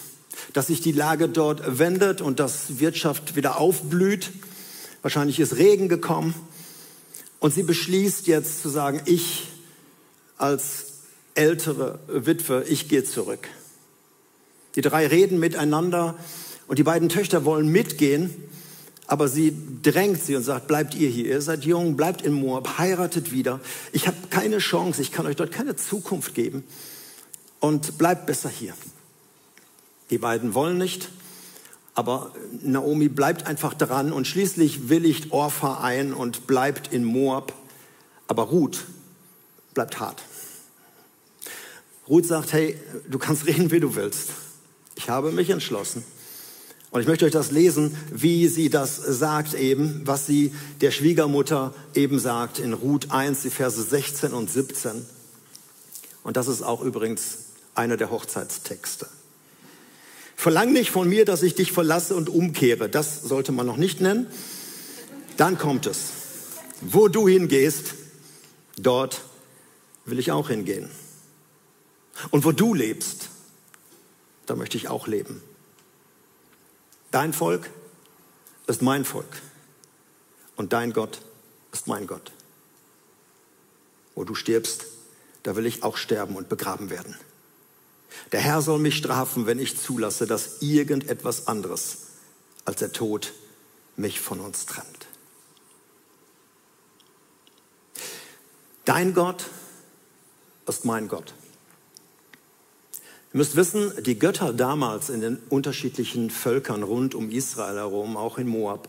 dass 0.53 0.69
sich 0.69 0.81
die 0.81 0.93
Lage 0.93 1.29
dort 1.29 1.79
wendet 1.79 2.21
und 2.21 2.41
dass 2.41 2.81
Wirtschaft 2.81 3.37
wieder 3.37 3.61
aufblüht. 3.61 4.31
Wahrscheinlich 5.03 5.39
ist 5.39 5.57
Regen 5.57 5.89
gekommen 5.89 6.35
und 7.39 7.53
sie 7.53 7.63
beschließt 7.63 8.27
jetzt 8.27 8.63
zu 8.63 8.69
sagen, 8.69 9.03
ich 9.05 9.49
als 10.37 10.87
ältere 11.35 11.99
Witwe, 12.09 12.65
ich 12.69 12.89
gehe 12.89 13.05
zurück. 13.05 13.49
Die 14.75 14.81
drei 14.81 15.07
reden 15.07 15.39
miteinander 15.39 16.17
Und 16.73 16.79
die 16.79 16.85
beiden 16.85 17.11
Töchter 17.11 17.45
wollen 17.45 17.69
mitgehen, 17.69 18.33
aber 19.13 19.29
sie 19.29 19.55
drängt 19.83 20.23
sie 20.23 20.37
und 20.37 20.43
sagt, 20.43 20.69
bleibt 20.69 20.95
ihr 20.95 21.11
hier, 21.11 21.27
ihr 21.27 21.43
seid 21.43 21.67
jung, 21.67 21.99
bleibt 21.99 22.23
in 22.23 22.33
Moab, 22.33 22.79
heiratet 22.79 23.31
wieder. 23.31 23.61
Ich 23.93 24.07
habe 24.07 24.17
keine 24.31 24.57
Chance, 24.57 25.03
ich 25.03 25.13
kann 25.13 25.27
euch 25.27 25.37
dort 25.37 25.53
keine 25.53 25.77
Zukunft 25.77 26.35
geben 26.35 26.65
und 27.61 27.99
bleibt 27.99 28.25
besser 28.25 28.49
hier. 28.49 28.73
Die 30.09 30.17
beiden 30.17 30.55
wollen 30.55 30.79
nicht, 30.79 31.11
aber 31.93 32.33
Naomi 32.63 33.11
bleibt 33.11 33.47
einfach 33.47 33.75
dran 33.75 34.15
und 34.15 34.27
schließlich 34.27 34.89
willigt 34.89 35.31
Orpha 35.31 35.83
ein 35.83 36.15
und 36.15 36.47
bleibt 36.47 36.91
in 36.91 37.05
Moab. 37.05 37.53
Aber 38.29 38.45
Ruth 38.45 38.87
bleibt 39.75 40.01
hart. 40.01 40.23
Ruth 42.09 42.25
sagt, 42.25 42.55
hey, 42.55 42.79
du 43.11 43.19
kannst 43.19 43.47
reden, 43.47 43.71
wie 43.73 43.81
du 43.81 43.95
willst. 43.95 44.31
Ich 44.95 45.11
habe 45.11 45.33
mich 45.33 45.51
entschlossen. 45.51 46.03
Und 46.93 47.01
ich 47.01 47.07
möchte 47.07 47.25
euch 47.25 47.33
das 47.33 47.51
lesen, 47.51 47.97
wie 48.13 48.47
sie 48.49 48.69
das 48.69 48.97
sagt 48.97 49.55
eben, 49.55 50.03
was 50.05 50.27
sie 50.27 50.55
der 50.83 50.91
Schwiegermutter 50.91 51.75
eben 51.95 52.19
sagt 52.19 52.59
in 52.59 52.75
Ruth 52.75 53.11
1, 53.11 53.41
die 53.41 53.51
Verse 53.51 53.83
16 53.83 54.35
und 54.35 54.51
17. 54.51 55.07
Und 56.23 56.37
das 56.37 56.49
ist 56.49 56.61
auch 56.61 56.83
übrigens 56.83 57.39
einer 57.75 57.97
der 57.97 58.11
Hochzeitstexte. 58.11 59.09
Verlang 60.37 60.75
nicht 60.75 60.91
von 60.91 61.09
mir, 61.09 61.25
dass 61.25 61.43
ich 61.43 61.55
dich 61.55 61.73
verlasse 61.73 62.15
und 62.15 62.29
umkehre. 62.29 62.91
Das 62.91 63.23
sollte 63.23 63.53
man 63.53 63.65
noch 63.65 63.79
nicht 63.79 64.03
nennen. 64.03 64.27
Dann 65.39 65.57
kommt 65.57 65.87
es. 65.87 65.99
Wo 66.83 67.09
du 67.09 67.27
hingehst, 67.27 67.95
dort 68.77 69.23
will 70.05 70.19
ich 70.19 70.31
auch 70.31 70.49
hingehen. 70.49 70.91
Und 72.31 72.45
wo 72.45 72.53
du 72.53 72.75
lebst, 72.75 73.31
da 74.45 74.57
möchte 74.57 74.77
ich 74.77 74.89
auch 74.89 75.07
leben. 75.07 75.43
Dein 77.13 77.35
Volk 77.35 77.69
ist 78.67 78.81
mein 78.81 79.05
Volk 79.05 79.43
und 80.57 80.73
dein 80.73 80.95
Gott 80.95 81.21
ist 81.71 81.87
mein 81.87 82.07
Gott. 82.07 82.33
Wo 84.15 84.25
du 84.25 84.35
stirbst, 84.35 84.87
da 85.43 85.55
will 85.55 85.67
ich 85.67 85.83
auch 85.83 85.99
sterben 85.99 86.37
und 86.37 86.49
begraben 86.49 86.89
werden. 86.89 87.15
Der 88.33 88.41
Herr 88.41 88.63
soll 88.63 88.79
mich 88.79 88.97
strafen, 88.97 89.45
wenn 89.45 89.59
ich 89.59 89.79
zulasse, 89.79 90.27
dass 90.27 90.63
irgendetwas 90.63 91.49
anderes 91.49 91.99
als 92.65 92.79
der 92.79 92.93
Tod 92.93 93.35
mich 93.97 94.19
von 94.19 94.41
uns 94.41 94.65
trennt. 94.65 95.07
Dein 98.87 99.13
Gott 99.13 99.51
ist 100.67 100.87
mein 100.87 101.09
Gott. 101.09 101.35
Ihr 103.35 103.39
müsst 103.39 103.57
wissen, 103.57 103.93
die 104.05 104.19
Götter 104.19 104.53
damals 104.53 105.09
in 105.09 105.23
den 105.23 105.39
unterschiedlichen 105.49 106.29
Völkern 106.29 106.83
rund 106.83 107.15
um 107.15 107.31
Israel 107.31 107.77
herum, 107.77 108.19
auch 108.19 108.37
in 108.37 108.47
Moab, 108.47 108.89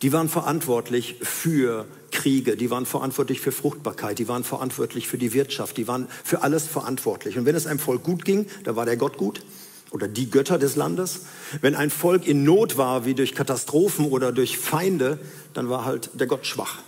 die 0.00 0.12
waren 0.12 0.28
verantwortlich 0.28 1.16
für 1.22 1.84
Kriege, 2.12 2.56
die 2.56 2.70
waren 2.70 2.86
verantwortlich 2.86 3.40
für 3.40 3.50
Fruchtbarkeit, 3.50 4.20
die 4.20 4.28
waren 4.28 4.44
verantwortlich 4.44 5.08
für 5.08 5.18
die 5.18 5.32
Wirtschaft, 5.32 5.76
die 5.76 5.88
waren 5.88 6.06
für 6.22 6.42
alles 6.42 6.68
verantwortlich. 6.68 7.36
Und 7.36 7.46
wenn 7.46 7.56
es 7.56 7.66
einem 7.66 7.80
Volk 7.80 8.04
gut 8.04 8.24
ging, 8.24 8.46
da 8.62 8.76
war 8.76 8.86
der 8.86 8.96
Gott 8.96 9.16
gut 9.16 9.42
oder 9.90 10.06
die 10.06 10.30
Götter 10.30 10.58
des 10.58 10.76
Landes. 10.76 11.22
Wenn 11.60 11.74
ein 11.74 11.90
Volk 11.90 12.28
in 12.28 12.44
Not 12.44 12.76
war, 12.76 13.06
wie 13.06 13.14
durch 13.14 13.34
Katastrophen 13.34 14.06
oder 14.06 14.30
durch 14.30 14.56
Feinde, 14.56 15.18
dann 15.52 15.68
war 15.68 15.84
halt 15.84 16.10
der 16.14 16.28
Gott 16.28 16.46
schwach. 16.46 16.78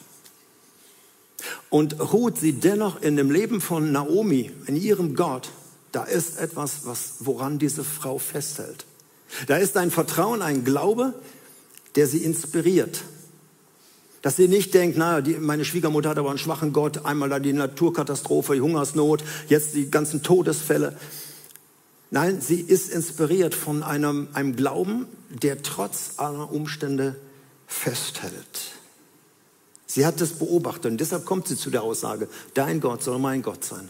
Und 1.68 1.98
Ruth 2.12 2.38
sieht 2.38 2.62
dennoch 2.62 3.02
in 3.02 3.16
dem 3.16 3.32
Leben 3.32 3.60
von 3.60 3.90
Naomi, 3.90 4.52
in 4.66 4.76
ihrem 4.76 5.16
Gott, 5.16 5.50
da 5.92 6.04
ist 6.04 6.38
etwas, 6.38 6.84
was, 6.84 7.14
woran 7.20 7.58
diese 7.58 7.84
Frau 7.84 8.18
festhält. 8.18 8.84
Da 9.46 9.56
ist 9.56 9.76
ein 9.76 9.90
Vertrauen, 9.90 10.42
ein 10.42 10.64
Glaube, 10.64 11.14
der 11.96 12.06
sie 12.06 12.18
inspiriert. 12.18 13.02
Dass 14.22 14.36
sie 14.36 14.48
nicht 14.48 14.74
denkt, 14.74 14.98
naja, 14.98 15.20
die, 15.20 15.34
meine 15.34 15.64
Schwiegermutter 15.64 16.10
hat 16.10 16.18
aber 16.18 16.28
einen 16.30 16.38
schwachen 16.38 16.72
Gott, 16.72 17.04
einmal 17.04 17.30
da 17.30 17.38
die 17.38 17.52
Naturkatastrophe, 17.52 18.54
die 18.54 18.60
Hungersnot, 18.60 19.24
jetzt 19.48 19.74
die 19.74 19.90
ganzen 19.90 20.22
Todesfälle. 20.22 20.96
Nein, 22.10 22.40
sie 22.40 22.60
ist 22.60 22.90
inspiriert 22.90 23.54
von 23.54 23.82
einem, 23.82 24.28
einem 24.34 24.56
Glauben, 24.56 25.06
der 25.30 25.62
trotz 25.62 26.14
aller 26.18 26.52
Umstände 26.52 27.16
festhält. 27.66 28.72
Sie 29.86 30.04
hat 30.04 30.20
das 30.20 30.34
beobachtet 30.34 30.92
und 30.92 31.00
deshalb 31.00 31.24
kommt 31.24 31.48
sie 31.48 31.56
zu 31.56 31.70
der 31.70 31.82
Aussage, 31.82 32.28
dein 32.54 32.80
Gott 32.80 33.02
soll 33.02 33.18
mein 33.18 33.42
Gott 33.42 33.64
sein. 33.64 33.88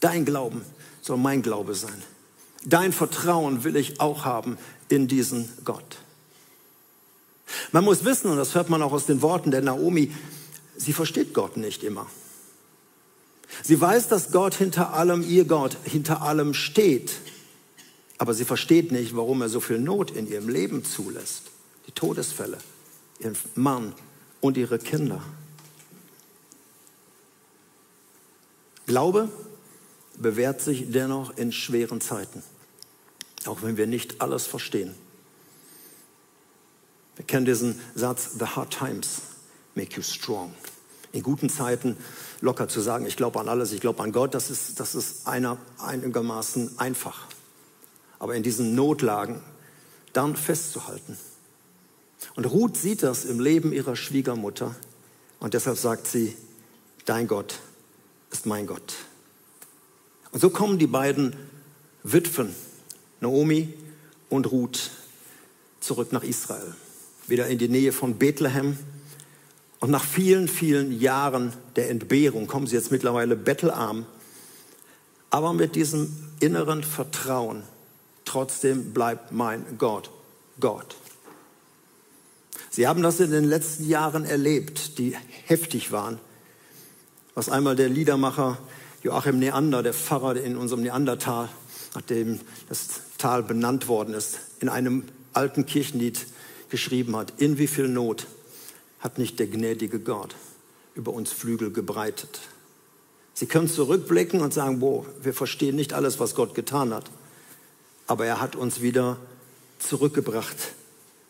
Dein 0.00 0.24
Glauben 0.24 0.62
soll 1.02 1.18
mein 1.18 1.42
Glaube 1.42 1.74
sein. 1.74 2.02
Dein 2.64 2.92
Vertrauen 2.92 3.64
will 3.64 3.76
ich 3.76 4.00
auch 4.00 4.24
haben 4.24 4.56
in 4.88 5.08
diesen 5.08 5.50
Gott. 5.64 5.98
Man 7.72 7.84
muss 7.84 8.04
wissen, 8.04 8.30
und 8.30 8.38
das 8.38 8.54
hört 8.54 8.70
man 8.70 8.80
auch 8.82 8.92
aus 8.92 9.04
den 9.04 9.20
Worten 9.20 9.50
der 9.50 9.60
Naomi, 9.60 10.12
sie 10.76 10.92
versteht 10.92 11.34
Gott 11.34 11.56
nicht 11.58 11.82
immer. 11.82 12.06
Sie 13.62 13.78
weiß, 13.78 14.08
dass 14.08 14.32
Gott 14.32 14.54
hinter 14.54 14.94
allem, 14.94 15.22
ihr 15.28 15.44
Gott, 15.44 15.76
hinter 15.84 16.22
allem 16.22 16.54
steht. 16.54 17.12
Aber 18.16 18.32
sie 18.32 18.44
versteht 18.44 18.92
nicht, 18.92 19.14
warum 19.14 19.42
er 19.42 19.48
so 19.48 19.60
viel 19.60 19.78
Not 19.78 20.12
in 20.12 20.26
ihrem 20.26 20.48
Leben 20.48 20.84
zulässt. 20.84 21.50
Die 21.86 21.92
Todesfälle, 21.92 22.58
ihren 23.18 23.36
Mann 23.54 23.92
und 24.40 24.56
ihre 24.56 24.78
Kinder. 24.78 25.20
Glaube 28.86 29.28
bewährt 30.22 30.60
sich 30.60 30.90
dennoch 30.90 31.36
in 31.36 31.52
schweren 31.52 32.00
Zeiten, 32.00 32.42
auch 33.46 33.62
wenn 33.62 33.76
wir 33.76 33.86
nicht 33.86 34.20
alles 34.20 34.46
verstehen. 34.46 34.94
Wir 37.16 37.26
kennen 37.26 37.44
diesen 37.44 37.80
Satz, 37.94 38.30
The 38.38 38.46
hard 38.46 38.72
times 38.72 39.22
make 39.74 39.96
you 39.96 40.02
strong. 40.02 40.54
In 41.12 41.22
guten 41.22 41.50
Zeiten 41.50 41.98
locker 42.40 42.68
zu 42.68 42.80
sagen, 42.80 43.04
ich 43.04 43.16
glaube 43.16 43.38
an 43.38 43.48
alles, 43.48 43.72
ich 43.72 43.80
glaube 43.80 44.02
an 44.02 44.12
Gott, 44.12 44.34
das 44.34 44.50
ist, 44.50 44.80
das 44.80 44.94
ist 44.94 45.26
einer, 45.26 45.58
einigermaßen 45.78 46.78
einfach. 46.78 47.26
Aber 48.18 48.34
in 48.34 48.42
diesen 48.42 48.74
Notlagen 48.74 49.42
dann 50.14 50.36
festzuhalten. 50.36 51.18
Und 52.34 52.46
Ruth 52.46 52.76
sieht 52.76 53.02
das 53.02 53.24
im 53.24 53.40
Leben 53.40 53.72
ihrer 53.72 53.96
Schwiegermutter 53.96 54.74
und 55.40 55.54
deshalb 55.54 55.76
sagt 55.76 56.06
sie, 56.06 56.36
dein 57.04 57.26
Gott 57.26 57.58
ist 58.30 58.46
mein 58.46 58.66
Gott. 58.66 58.94
Und 60.32 60.40
so 60.40 60.50
kommen 60.50 60.78
die 60.78 60.86
beiden 60.86 61.36
Witwen, 62.02 62.54
Naomi 63.20 63.72
und 64.28 64.50
Ruth, 64.50 64.90
zurück 65.80 66.12
nach 66.12 66.24
Israel, 66.24 66.74
wieder 67.28 67.46
in 67.46 67.58
die 67.58 67.68
Nähe 67.68 67.92
von 67.92 68.16
Bethlehem. 68.16 68.76
Und 69.78 69.90
nach 69.90 70.04
vielen, 70.04 70.48
vielen 70.48 70.98
Jahren 70.98 71.52
der 71.76 71.90
Entbehrung 71.90 72.46
kommen 72.46 72.66
sie 72.66 72.76
jetzt 72.76 72.90
mittlerweile 72.90 73.36
bettelarm, 73.36 74.06
aber 75.30 75.52
mit 75.52 75.76
diesem 75.76 76.14
inneren 76.40 76.82
Vertrauen, 76.82 77.62
trotzdem 78.24 78.92
bleibt 78.92 79.32
mein 79.32 79.64
Gott 79.78 80.10
Gott. 80.60 80.96
Sie 82.70 82.86
haben 82.86 83.02
das 83.02 83.20
in 83.20 83.30
den 83.30 83.44
letzten 83.44 83.88
Jahren 83.88 84.24
erlebt, 84.24 84.98
die 84.98 85.16
heftig 85.44 85.92
waren, 85.92 86.18
was 87.34 87.48
einmal 87.48 87.76
der 87.76 87.88
Liedermacher 87.88 88.58
Joachim 89.02 89.40
Neander, 89.40 89.82
der 89.82 89.94
Pfarrer 89.94 90.36
in 90.36 90.56
unserem 90.56 90.82
Neandertal, 90.82 91.48
nachdem 91.94 92.40
das 92.68 93.00
Tal 93.18 93.42
benannt 93.42 93.88
worden 93.88 94.14
ist, 94.14 94.38
in 94.60 94.68
einem 94.68 95.04
alten 95.32 95.66
Kirchenlied 95.66 96.24
geschrieben 96.68 97.16
hat. 97.16 97.32
In 97.38 97.58
wie 97.58 97.66
viel 97.66 97.88
Not 97.88 98.26
hat 99.00 99.18
nicht 99.18 99.40
der 99.40 99.48
gnädige 99.48 99.98
Gott 99.98 100.36
über 100.94 101.12
uns 101.12 101.32
Flügel 101.32 101.72
gebreitet? 101.72 102.40
Sie 103.34 103.46
können 103.46 103.68
zurückblicken 103.68 104.40
und 104.40 104.54
sagen, 104.54 104.78
boah, 104.78 105.04
wir 105.20 105.34
verstehen 105.34 105.74
nicht 105.74 105.94
alles, 105.94 106.20
was 106.20 106.36
Gott 106.36 106.54
getan 106.54 106.94
hat. 106.94 107.10
Aber 108.06 108.24
er 108.24 108.40
hat 108.40 108.54
uns 108.54 108.82
wieder 108.82 109.16
zurückgebracht 109.80 110.74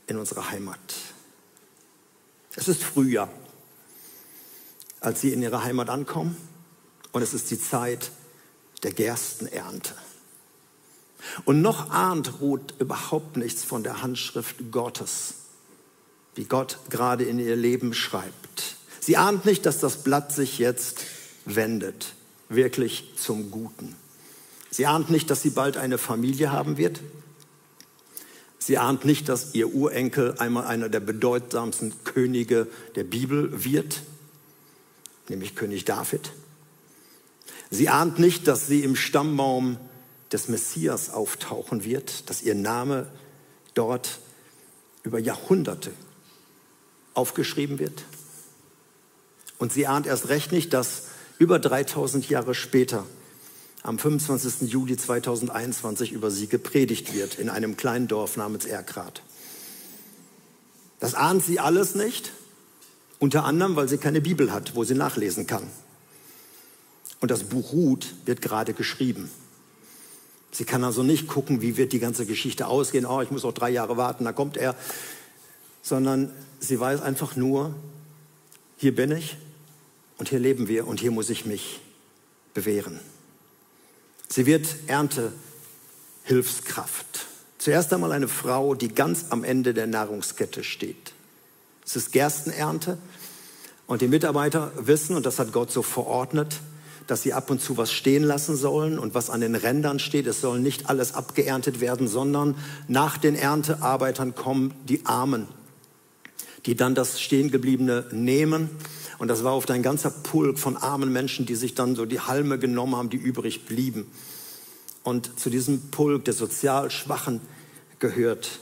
in 0.07 0.19
unsere 0.19 0.50
Heimat. 0.50 0.79
Es 2.55 2.69
ist 2.69 2.83
Frühjahr, 2.83 3.31
als 5.00 5.23
sie 5.23 5.33
in 5.33 5.41
ihre 5.41 5.64
Heimat 5.64 5.88
ankommen 5.88 6.37
und 7.12 7.23
es 7.23 7.35
ist 7.35 7.50
die 7.50 7.61
Zeit 7.61 8.11
der 8.83 8.92
Gerstenernte. 8.92 9.95
Und 11.45 11.62
noch 11.62 11.90
ahnt 11.90 12.40
Ruth 12.40 12.75
überhaupt 12.78 13.37
nichts 13.37 13.62
von 13.62 13.85
der 13.85 14.02
Handschrift 14.02 14.73
Gottes, 14.73 15.35
wie 16.35 16.45
Gott 16.45 16.78
gerade 16.90 17.25
in 17.25 17.38
ihr 17.38 17.57
Leben 17.57 17.95
schreibt. 17.95 18.76
Sie 18.99 19.16
ahnt 19.16 19.45
nicht, 19.45 19.66
dass 19.66 19.78
das 19.78 20.02
Blatt 20.02 20.33
sich 20.33 20.59
jetzt 20.59 21.04
wendet, 21.45 22.14
wirklich 22.49 23.12
zum 23.16 23.50
Guten. 23.50 23.95
Sie 24.71 24.87
ahnt 24.87 25.11
nicht, 25.11 25.31
dass 25.31 25.42
sie 25.42 25.50
bald 25.50 25.76
eine 25.76 25.99
Familie 25.99 26.50
haben 26.50 26.76
wird. 26.76 27.00
Sie 28.59 28.78
ahnt 28.78 29.04
nicht, 29.04 29.28
dass 29.28 29.54
ihr 29.54 29.75
Urenkel 29.75 30.37
einmal 30.38 30.66
einer 30.66 30.88
der 30.88 31.00
bedeutsamsten 31.00 31.92
Könige 32.04 32.69
der 32.95 33.04
Bibel 33.04 33.64
wird, 33.64 34.02
nämlich 35.28 35.57
König 35.57 35.85
David. 35.85 36.33
Sie 37.73 37.88
ahnt 37.88 38.19
nicht, 38.19 38.49
dass 38.49 38.67
sie 38.67 38.85
im 38.85 38.95
Stammbaum 38.95 39.79
des 40.31 40.49
Messias 40.49 41.09
auftauchen 41.09 41.85
wird, 41.85 42.29
dass 42.29 42.43
ihr 42.43 42.55
Name 42.55 43.07
dort 43.73 44.21
über 45.02 45.19
Jahrhunderte 45.19 45.91
aufgeschrieben 47.14 47.79
wird. 47.79 48.05
Und 49.57 49.73
sie 49.73 49.87
ahnt 49.87 50.07
erst 50.07 50.29
recht 50.29 50.52
nicht, 50.52 50.75
dass 50.75 51.05
über 51.38 51.59
3000 51.59 52.29
Jahre 52.29 52.55
später, 52.55 53.07
am 53.83 53.99
25. 53.99 54.71
Juli 54.71 54.99
2021, 54.99 56.12
über 56.12 56.31
sie 56.31 56.49
gepredigt 56.49 57.14
wird 57.14 57.38
in 57.38 57.49
einem 57.49 57.79
kleinen 57.79 58.07
Dorf 58.07 58.37
namens 58.37 58.67
Erkrath. 58.67 59.23
Das 61.00 61.14
ahnt 61.14 61.43
sie 61.43 61.59
alles 61.59 61.95
nicht, 61.95 62.33
unter 63.19 63.45
anderem, 63.45 63.76
weil 63.76 63.88
sie 63.88 63.97
keine 63.97 64.21
Bibel 64.21 64.52
hat, 64.52 64.76
wo 64.76 64.85
sie 64.85 64.95
nachlesen 64.95 65.47
kann. 65.47 65.71
Und 67.23 67.31
das 67.31 67.45
Buch 67.45 67.73
Ruth 67.73 68.12
wird 68.26 68.43
gerade 68.43 68.75
geschrieben. 68.75 69.31
Sie 70.50 70.64
kann 70.64 70.83
also 70.83 71.05
nicht 71.05 71.29
gucken, 71.29 71.62
wie 71.62 71.76
wird 71.76 71.93
die 71.93 72.00
ganze 72.00 72.26
Geschichte 72.26 72.67
ausgehen. 72.67 73.07
Oh, 73.07 73.23
ich 73.23 73.31
muss 73.31 73.45
auch 73.45 73.55
drei 73.55 73.71
Jahre 73.71 73.97
warten, 73.97 74.25
da 74.25 74.33
kommt 74.33 74.57
er. 74.57 74.75
Sondern 75.83 76.33
sie 76.59 76.81
weiß 76.81 77.00
einfach 77.00 77.37
nur, 77.37 77.76
hier 78.76 78.93
bin 78.93 79.12
ich 79.12 79.37
und 80.19 80.31
hier 80.31 80.41
leben 80.41 80.67
wir 80.67 80.88
und 80.88 80.99
hier 80.99 81.12
muss 81.12 81.31
ich 81.31 81.47
mich 81.47 81.79
bewähren. 82.55 82.99
Sie 84.29 84.45
wird 84.45 84.67
Erntehilfskraft. 84.88 87.26
Zuerst 87.59 87.93
einmal 87.93 88.11
eine 88.11 88.26
Frau, 88.26 88.75
die 88.75 88.88
ganz 88.88 89.26
am 89.31 89.45
Ende 89.45 89.75
der 89.75 89.87
Nahrungskette 89.87 90.64
steht. 90.64 91.12
Es 91.87 91.95
ist 91.95 92.11
Gerstenernte 92.11 92.99
und 93.87 94.02
die 94.02 94.09
Mitarbeiter 94.09 94.73
wissen, 94.76 95.14
und 95.14 95.25
das 95.25 95.38
hat 95.38 95.52
Gott 95.52 95.71
so 95.71 95.83
verordnet, 95.83 96.57
dass 97.06 97.23
sie 97.23 97.32
ab 97.32 97.50
und 97.50 97.61
zu 97.61 97.76
was 97.76 97.92
stehen 97.92 98.23
lassen 98.23 98.56
sollen 98.56 98.99
und 98.99 99.14
was 99.14 99.30
an 99.30 99.40
den 99.40 99.54
Rändern 99.54 99.99
steht. 99.99 100.26
Es 100.26 100.40
soll 100.40 100.61
nicht 100.61 100.88
alles 100.88 101.14
abgeerntet 101.14 101.80
werden, 101.80 102.09
sondern 102.09 102.56
nach 102.88 103.18
den 103.18 103.35
Erntearbeitern 103.35 104.35
kommen 104.35 104.75
die 104.88 105.04
Armen, 105.06 105.49
die 106.66 106.75
dann 106.75 106.94
das 106.94 107.21
Stehengebliebene 107.21 108.06
nehmen. 108.12 108.71
Und 109.18 109.28
das 109.28 109.44
war 109.44 109.56
oft 109.56 109.71
ein 109.71 109.82
ganzer 109.82 110.11
Pulk 110.11 110.59
von 110.59 110.76
armen 110.76 111.12
Menschen, 111.12 111.47
die 111.47 111.54
sich 111.54 111.75
dann 111.75 111.94
so 111.94 112.06
die 112.06 112.21
Halme 112.21 112.59
genommen 112.59 112.97
haben, 112.97 113.11
die 113.11 113.16
übrig 113.16 113.66
blieben. 113.66 114.06
Und 115.02 115.38
zu 115.38 115.50
diesem 115.50 115.90
Pulk 115.90 116.25
der 116.25 116.35
sozial 116.35 116.90
Schwachen 116.90 117.40
gehört 117.99 118.61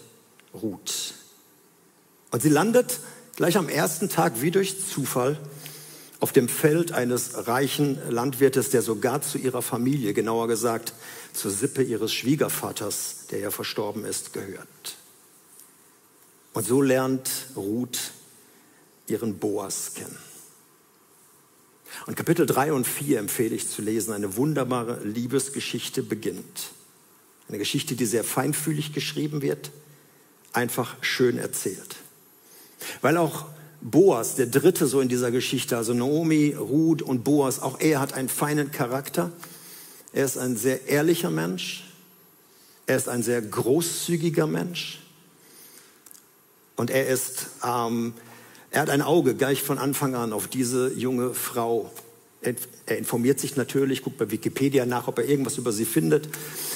Ruth. 0.54 1.14
Und 2.30 2.42
sie 2.42 2.49
landet 2.49 3.00
gleich 3.37 3.56
am 3.56 3.68
ersten 3.68 4.09
Tag 4.09 4.42
wie 4.42 4.50
durch 4.50 4.87
Zufall 4.87 5.38
auf 6.21 6.33
dem 6.33 6.49
Feld 6.49 6.93
eines 6.93 7.47
reichen 7.47 7.99
Landwirtes, 8.11 8.71
der 8.71 8.83
sogar 8.83 9.23
zu 9.23 9.39
ihrer 9.39 9.62
Familie, 9.62 10.12
genauer 10.12 10.49
gesagt 10.49 10.93
zur 11.33 11.50
Sippe 11.50 11.83
ihres 11.83 12.12
Schwiegervaters, 12.12 13.27
der 13.31 13.39
ja 13.41 13.50
verstorben 13.50 14.05
ist, 14.05 14.33
gehört. 14.33 14.97
Und 16.53 16.67
so 16.67 16.83
lernt 16.83 17.31
Ruth 17.57 18.12
ihren 19.07 19.39
Boas 19.39 19.95
kennen. 19.95 20.19
Und 22.07 22.17
Kapitel 22.17 22.47
3 22.47 22.73
und 22.73 22.87
4 22.87 23.19
empfehle 23.19 23.55
ich 23.55 23.69
zu 23.69 23.83
lesen. 23.83 24.12
Eine 24.12 24.37
wunderbare 24.37 25.03
Liebesgeschichte 25.03 26.03
beginnt. 26.03 26.71
Eine 27.49 27.59
Geschichte, 27.59 27.97
die 27.97 28.07
sehr 28.07 28.25
feinfühlig 28.25 28.93
geschrieben 28.93 29.43
wird, 29.43 29.71
einfach 30.53 30.97
schön 31.03 31.39
erzählt. 31.39 31.97
Weil 33.00 33.17
auch 33.17 33.47
Boas, 33.81 34.35
der 34.35 34.47
Dritte 34.47 34.87
so 34.87 35.01
in 35.01 35.09
dieser 35.09 35.31
Geschichte, 35.31 35.77
also 35.77 35.95
Naomi, 35.95 36.55
Ruth 36.59 37.03
und 37.03 37.25
Boas, 37.25 37.61
auch 37.61 37.81
er 37.81 38.01
hat 38.01 38.13
einen 38.13 38.29
feinen 38.29 38.71
Charakter. 38.71 39.33
Er 40.13 40.25
ist 40.25 40.37
ein 40.37 40.57
sehr 40.57 40.89
ehrlicher 40.89 41.31
Mensch. 41.31 41.85
Er 42.87 42.97
ist 42.97 43.09
ein 43.09 43.23
sehr 43.23 43.41
großzügiger 43.41 44.47
Mensch. 44.47 45.01
Und 46.77 46.91
er 46.91 47.07
ist 47.09 47.47
ähm, 47.65 48.15
er 48.73 48.83
hat 48.83 48.91
ein 48.91 49.03
Auge 49.03 49.35
gleich 49.35 49.63
von 49.63 49.79
Anfang 49.79 50.15
an 50.15 50.33
auf 50.33 50.47
diese 50.47 50.93
junge 50.93 51.35
Frau. 51.35 51.90
Er 52.40 52.99
informiert 52.99 53.40
sich 53.40 53.57
natürlich, 53.57 54.03
guckt 54.03 54.16
bei 54.16 54.31
Wikipedia 54.31 54.87
nach, 54.87 55.09
ob 55.09 55.19
er 55.19 55.29
irgendwas 55.29 55.59
über 55.59 55.73
sie 55.73 55.85
findet. 55.85 56.29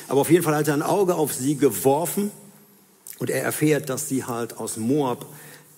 Aber 0.08 0.20
auf 0.20 0.30
jeden 0.30 0.42
Fall 0.42 0.56
hat 0.56 0.66
er 0.66 0.74
ein 0.74 0.82
Auge 0.82 1.14
auf 1.14 1.32
sie 1.32 1.56
geworfen 1.56 2.32
und 3.18 3.30
er 3.30 3.42
erfährt, 3.42 3.88
dass 3.88 4.08
sie 4.08 4.24
halt 4.24 4.58
aus 4.58 4.76
Moab 4.76 5.24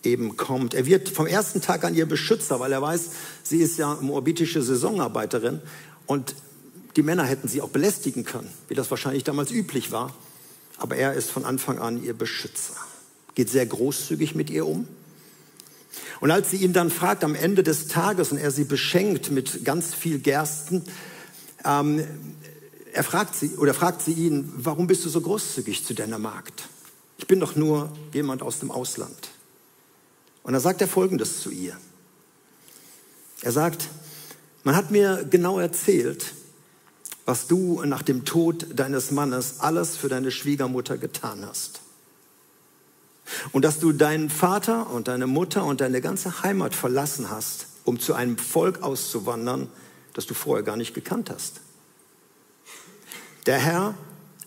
eben 0.06 0.36
kommt. 0.36 0.74
Er 0.74 0.86
wird 0.86 1.08
vom 1.08 1.26
ersten 1.26 1.60
Tag 1.60 1.84
an 1.84 1.94
ihr 1.94 2.06
Beschützer, 2.06 2.60
weil 2.60 2.72
er 2.72 2.82
weiß, 2.82 3.10
sie 3.42 3.58
ist 3.58 3.78
ja 3.78 3.98
moabitische 4.00 4.62
Saisonarbeiterin 4.62 5.60
und 6.06 6.34
die 6.96 7.02
Männer 7.02 7.24
hätten 7.24 7.48
sie 7.48 7.60
auch 7.60 7.68
belästigen 7.68 8.24
können, 8.24 8.50
wie 8.68 8.74
das 8.74 8.90
wahrscheinlich 8.90 9.24
damals 9.24 9.50
üblich 9.50 9.92
war. 9.92 10.14
Aber 10.78 10.96
er 10.96 11.14
ist 11.14 11.30
von 11.30 11.44
Anfang 11.44 11.78
an 11.78 12.02
ihr 12.02 12.14
Beschützer, 12.14 12.74
geht 13.34 13.50
sehr 13.50 13.66
großzügig 13.66 14.34
mit 14.34 14.50
ihr 14.50 14.66
um 14.66 14.88
und 16.20 16.30
als 16.30 16.50
sie 16.50 16.58
ihn 16.58 16.72
dann 16.72 16.90
fragt 16.90 17.24
am 17.24 17.34
Ende 17.34 17.62
des 17.62 17.88
Tages 17.88 18.32
und 18.32 18.38
er 18.38 18.50
sie 18.50 18.64
beschenkt 18.64 19.30
mit 19.30 19.64
ganz 19.64 19.94
viel 19.94 20.18
Gersten, 20.18 20.82
ähm, 21.64 22.04
er 22.92 23.04
fragt 23.04 23.34
sie 23.34 23.56
oder 23.56 23.74
fragt 23.74 24.02
sie 24.02 24.12
ihn, 24.12 24.50
warum 24.56 24.86
bist 24.86 25.04
du 25.04 25.08
so 25.08 25.20
großzügig 25.20 25.84
zu 25.84 25.94
deiner 25.94 26.18
Magd? 26.18 26.68
Ich 27.18 27.26
bin 27.26 27.40
doch 27.40 27.56
nur 27.56 27.92
jemand 28.12 28.42
aus 28.42 28.60
dem 28.60 28.70
Ausland. 28.70 29.30
Und 30.46 30.52
da 30.52 30.60
sagt 30.60 30.80
er 30.80 30.86
Folgendes 30.86 31.40
zu 31.40 31.50
ihr. 31.50 31.76
Er 33.42 33.50
sagt, 33.50 33.88
man 34.62 34.76
hat 34.76 34.92
mir 34.92 35.26
genau 35.28 35.58
erzählt, 35.58 36.34
was 37.24 37.48
du 37.48 37.82
nach 37.84 38.02
dem 38.02 38.24
Tod 38.24 38.68
deines 38.72 39.10
Mannes 39.10 39.58
alles 39.58 39.96
für 39.96 40.08
deine 40.08 40.30
Schwiegermutter 40.30 40.98
getan 40.98 41.44
hast. 41.44 41.80
Und 43.50 43.64
dass 43.64 43.80
du 43.80 43.90
deinen 43.90 44.30
Vater 44.30 44.88
und 44.90 45.08
deine 45.08 45.26
Mutter 45.26 45.64
und 45.64 45.80
deine 45.80 46.00
ganze 46.00 46.44
Heimat 46.44 46.76
verlassen 46.76 47.28
hast, 47.28 47.66
um 47.82 47.98
zu 47.98 48.14
einem 48.14 48.38
Volk 48.38 48.82
auszuwandern, 48.84 49.66
das 50.14 50.26
du 50.26 50.34
vorher 50.34 50.62
gar 50.62 50.76
nicht 50.76 50.94
gekannt 50.94 51.28
hast. 51.28 51.60
Der 53.46 53.58
Herr, 53.58 53.94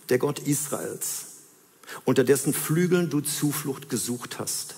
der 0.08 0.18
Gott 0.18 0.38
Israels, 0.38 1.26
unter 2.06 2.24
dessen 2.24 2.54
Flügeln 2.54 3.10
du 3.10 3.20
Zuflucht 3.20 3.90
gesucht 3.90 4.38
hast, 4.38 4.76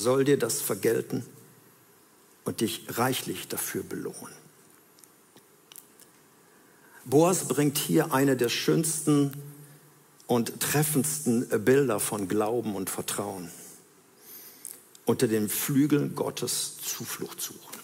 soll 0.00 0.24
dir 0.24 0.38
das 0.38 0.60
vergelten 0.60 1.24
und 2.44 2.60
dich 2.60 2.86
reichlich 2.88 3.48
dafür 3.48 3.82
belohnen. 3.82 4.34
Boas 7.04 7.48
bringt 7.48 7.78
hier 7.78 8.12
eine 8.12 8.36
der 8.36 8.48
schönsten 8.48 9.32
und 10.26 10.60
treffendsten 10.60 11.48
Bilder 11.64 11.98
von 12.00 12.28
Glauben 12.28 12.76
und 12.76 12.88
Vertrauen. 12.88 13.50
Unter 15.04 15.26
den 15.26 15.48
Flügeln 15.48 16.14
Gottes 16.14 16.76
Zuflucht 16.78 17.40
suchen. 17.40 17.80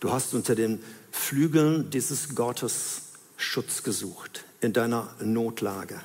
Du 0.00 0.12
hast 0.12 0.34
unter 0.34 0.54
den 0.54 0.82
Flügeln 1.10 1.88
dieses 1.90 2.34
Gottes 2.34 3.02
Schutz 3.38 3.82
gesucht 3.82 4.44
in 4.60 4.72
deiner 4.72 5.14
Notlage. 5.20 6.00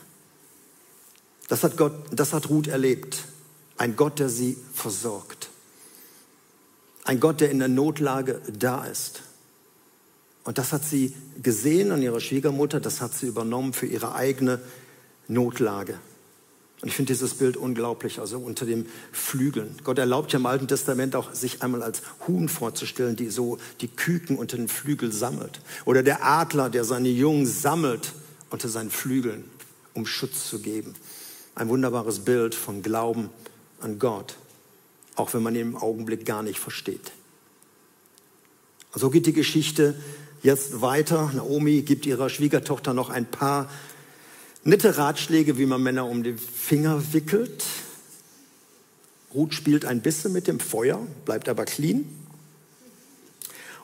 Das 1.49 1.63
hat, 1.63 1.75
Gott, 1.75 1.93
das 2.11 2.31
hat 2.31 2.49
Ruth 2.49 2.67
erlebt. 2.67 3.25
Ein 3.81 3.95
Gott, 3.95 4.19
der 4.19 4.29
sie 4.29 4.57
versorgt. 4.75 5.49
Ein 7.03 7.19
Gott, 7.19 7.41
der 7.41 7.49
in 7.49 7.57
der 7.57 7.67
Notlage 7.67 8.39
da 8.47 8.85
ist. 8.85 9.23
Und 10.43 10.59
das 10.59 10.71
hat 10.71 10.85
sie 10.85 11.15
gesehen 11.41 11.91
an 11.91 12.03
ihrer 12.03 12.19
Schwiegermutter, 12.19 12.79
das 12.79 13.01
hat 13.01 13.15
sie 13.15 13.25
übernommen 13.25 13.73
für 13.73 13.87
ihre 13.87 14.13
eigene 14.13 14.61
Notlage. 15.27 15.97
Und 16.83 16.89
ich 16.89 16.95
finde 16.95 17.11
dieses 17.11 17.33
Bild 17.33 17.57
unglaublich, 17.57 18.19
also 18.19 18.37
unter 18.37 18.67
dem 18.67 18.85
Flügeln. 19.11 19.75
Gott 19.83 19.97
erlaubt 19.97 20.31
ja 20.31 20.37
im 20.37 20.45
Alten 20.45 20.67
Testament 20.67 21.15
auch, 21.15 21.33
sich 21.33 21.63
einmal 21.63 21.81
als 21.81 22.03
Huhn 22.27 22.49
vorzustellen, 22.49 23.15
die 23.15 23.31
so 23.31 23.57
die 23.81 23.87
Küken 23.87 24.37
unter 24.37 24.57
den 24.57 24.67
Flügeln 24.67 25.11
sammelt. 25.11 25.59
Oder 25.85 26.03
der 26.03 26.23
Adler, 26.23 26.69
der 26.69 26.83
seine 26.83 27.09
Jungen 27.09 27.47
sammelt 27.47 28.13
unter 28.51 28.69
seinen 28.69 28.91
Flügeln, 28.91 29.43
um 29.95 30.05
Schutz 30.05 30.47
zu 30.51 30.59
geben. 30.59 30.93
Ein 31.55 31.67
wunderbares 31.67 32.19
Bild 32.19 32.53
von 32.53 32.83
Glauben 32.83 33.31
an 33.81 33.99
Gott, 33.99 34.35
auch 35.15 35.33
wenn 35.33 35.43
man 35.43 35.55
ihn 35.55 35.61
im 35.61 35.77
Augenblick 35.77 36.25
gar 36.25 36.43
nicht 36.43 36.59
versteht. 36.59 37.11
So 38.93 39.09
geht 39.09 39.25
die 39.25 39.33
Geschichte 39.33 39.95
jetzt 40.43 40.81
weiter. 40.81 41.31
Naomi 41.33 41.81
gibt 41.81 42.05
ihrer 42.05 42.29
Schwiegertochter 42.29 42.93
noch 42.93 43.09
ein 43.09 43.25
paar 43.25 43.69
nette 44.63 44.97
Ratschläge, 44.97 45.57
wie 45.57 45.65
man 45.65 45.81
Männer 45.81 46.07
um 46.07 46.23
den 46.23 46.37
Finger 46.37 47.13
wickelt. 47.13 47.63
Ruth 49.33 49.53
spielt 49.53 49.85
ein 49.85 50.01
bisschen 50.01 50.33
mit 50.33 50.47
dem 50.47 50.59
Feuer, 50.59 50.99
bleibt 51.25 51.47
aber 51.47 51.65
clean. 51.65 52.05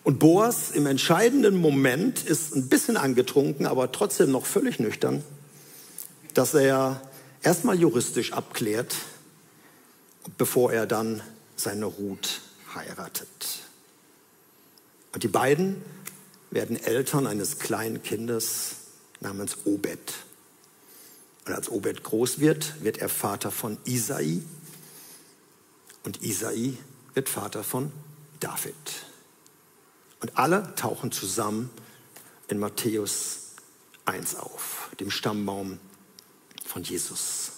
Und 0.03 0.19
Boas 0.19 0.71
im 0.71 0.85
entscheidenden 0.85 1.57
Moment 1.57 2.23
ist 2.23 2.55
ein 2.55 2.69
bisschen 2.69 2.97
angetrunken, 2.97 3.65
aber 3.65 3.91
trotzdem 3.91 4.31
noch 4.31 4.45
völlig 4.45 4.79
nüchtern, 4.79 5.23
dass 6.33 6.53
er 6.53 7.01
erstmal 7.41 7.79
juristisch 7.79 8.33
abklärt, 8.33 8.95
bevor 10.37 10.73
er 10.73 10.85
dann 10.85 11.21
seine 11.55 11.85
Ruth 11.85 12.41
heiratet. 12.73 13.59
Und 15.13 15.23
die 15.23 15.27
beiden 15.27 15.81
werden 16.51 16.81
Eltern 16.81 17.27
eines 17.27 17.59
kleinen 17.59 18.03
Kindes 18.03 18.75
namens 19.19 19.57
Obed. 19.65 20.13
Und 21.45 21.53
als 21.53 21.69
Obed 21.69 22.03
groß 22.03 22.39
wird, 22.39 22.83
wird 22.83 22.97
er 22.97 23.09
Vater 23.09 23.51
von 23.51 23.77
Isai. 23.85 24.41
Und 26.03 26.21
Isai 26.21 26.77
wird 27.13 27.29
Vater 27.29 27.63
von 27.63 27.91
David. 28.39 28.75
Und 30.19 30.37
alle 30.37 30.73
tauchen 30.75 31.11
zusammen 31.11 31.69
in 32.47 32.59
Matthäus 32.59 33.53
1 34.05 34.35
auf, 34.35 34.89
dem 34.99 35.11
Stammbaum 35.11 35.79
von 36.65 36.83
Jesus. 36.83 37.51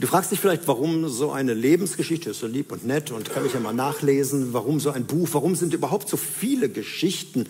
Du 0.00 0.06
fragst 0.06 0.32
dich 0.32 0.40
vielleicht, 0.40 0.66
warum 0.66 1.10
so 1.10 1.30
eine 1.30 1.52
Lebensgeschichte 1.52 2.30
ist 2.30 2.40
so 2.40 2.46
lieb 2.46 2.72
und 2.72 2.86
nett 2.86 3.10
und 3.10 3.30
kann 3.30 3.44
ich 3.44 3.52
ja 3.52 3.60
mal 3.60 3.74
nachlesen, 3.74 4.54
warum 4.54 4.80
so 4.80 4.90
ein 4.90 5.04
Buch, 5.04 5.28
warum 5.32 5.54
sind 5.54 5.74
überhaupt 5.74 6.08
so 6.08 6.16
viele 6.16 6.70
Geschichten 6.70 7.46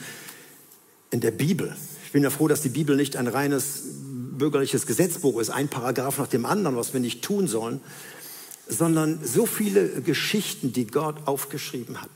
in 1.13 1.21
der 1.21 1.31
Bibel? 1.31 1.77
Ich 2.05 2.11
bin 2.11 2.25
ja 2.25 2.31
froh, 2.31 2.49
dass 2.49 2.61
die 2.61 2.69
Bibel 2.69 2.97
nicht 2.97 3.15
ein 3.15 3.29
reines 3.29 3.85
bürgerliches 4.33 4.89
Gesetzbuch 4.89 5.41
ist, 5.41 5.51
ein 5.51 5.69
Paragraph 5.69 6.19
nach 6.19 6.27
dem 6.27 6.45
anderen, 6.45 6.77
was 6.77 6.93
wir 6.93 6.99
nicht 6.99 7.23
tun 7.23 7.47
sollen, 7.47 7.81
sondern 8.67 9.21
so 9.25 9.47
viele 9.47 10.03
Geschichten, 10.03 10.73
die 10.73 10.89
Gott 10.89 11.29
aufgeschrieben 11.29 12.03
hat. 12.03 12.11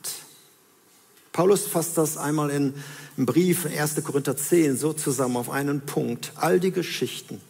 Paulus 1.33 1.69
fasst 1.69 1.97
das 1.97 2.17
einmal 2.17 2.51
in 2.51 2.75
einem 3.17 3.27
Brief, 3.27 3.67
1. 3.67 4.03
Korinther 4.03 4.37
10, 4.37 4.79
so 4.79 4.95
zusammen 4.95 5.37
auf 5.37 5.49
einen 5.49 5.83
Punkt. 5.83 6.33
All 6.35 6.59
die 6.59 6.73
Geschichten, 6.73 7.41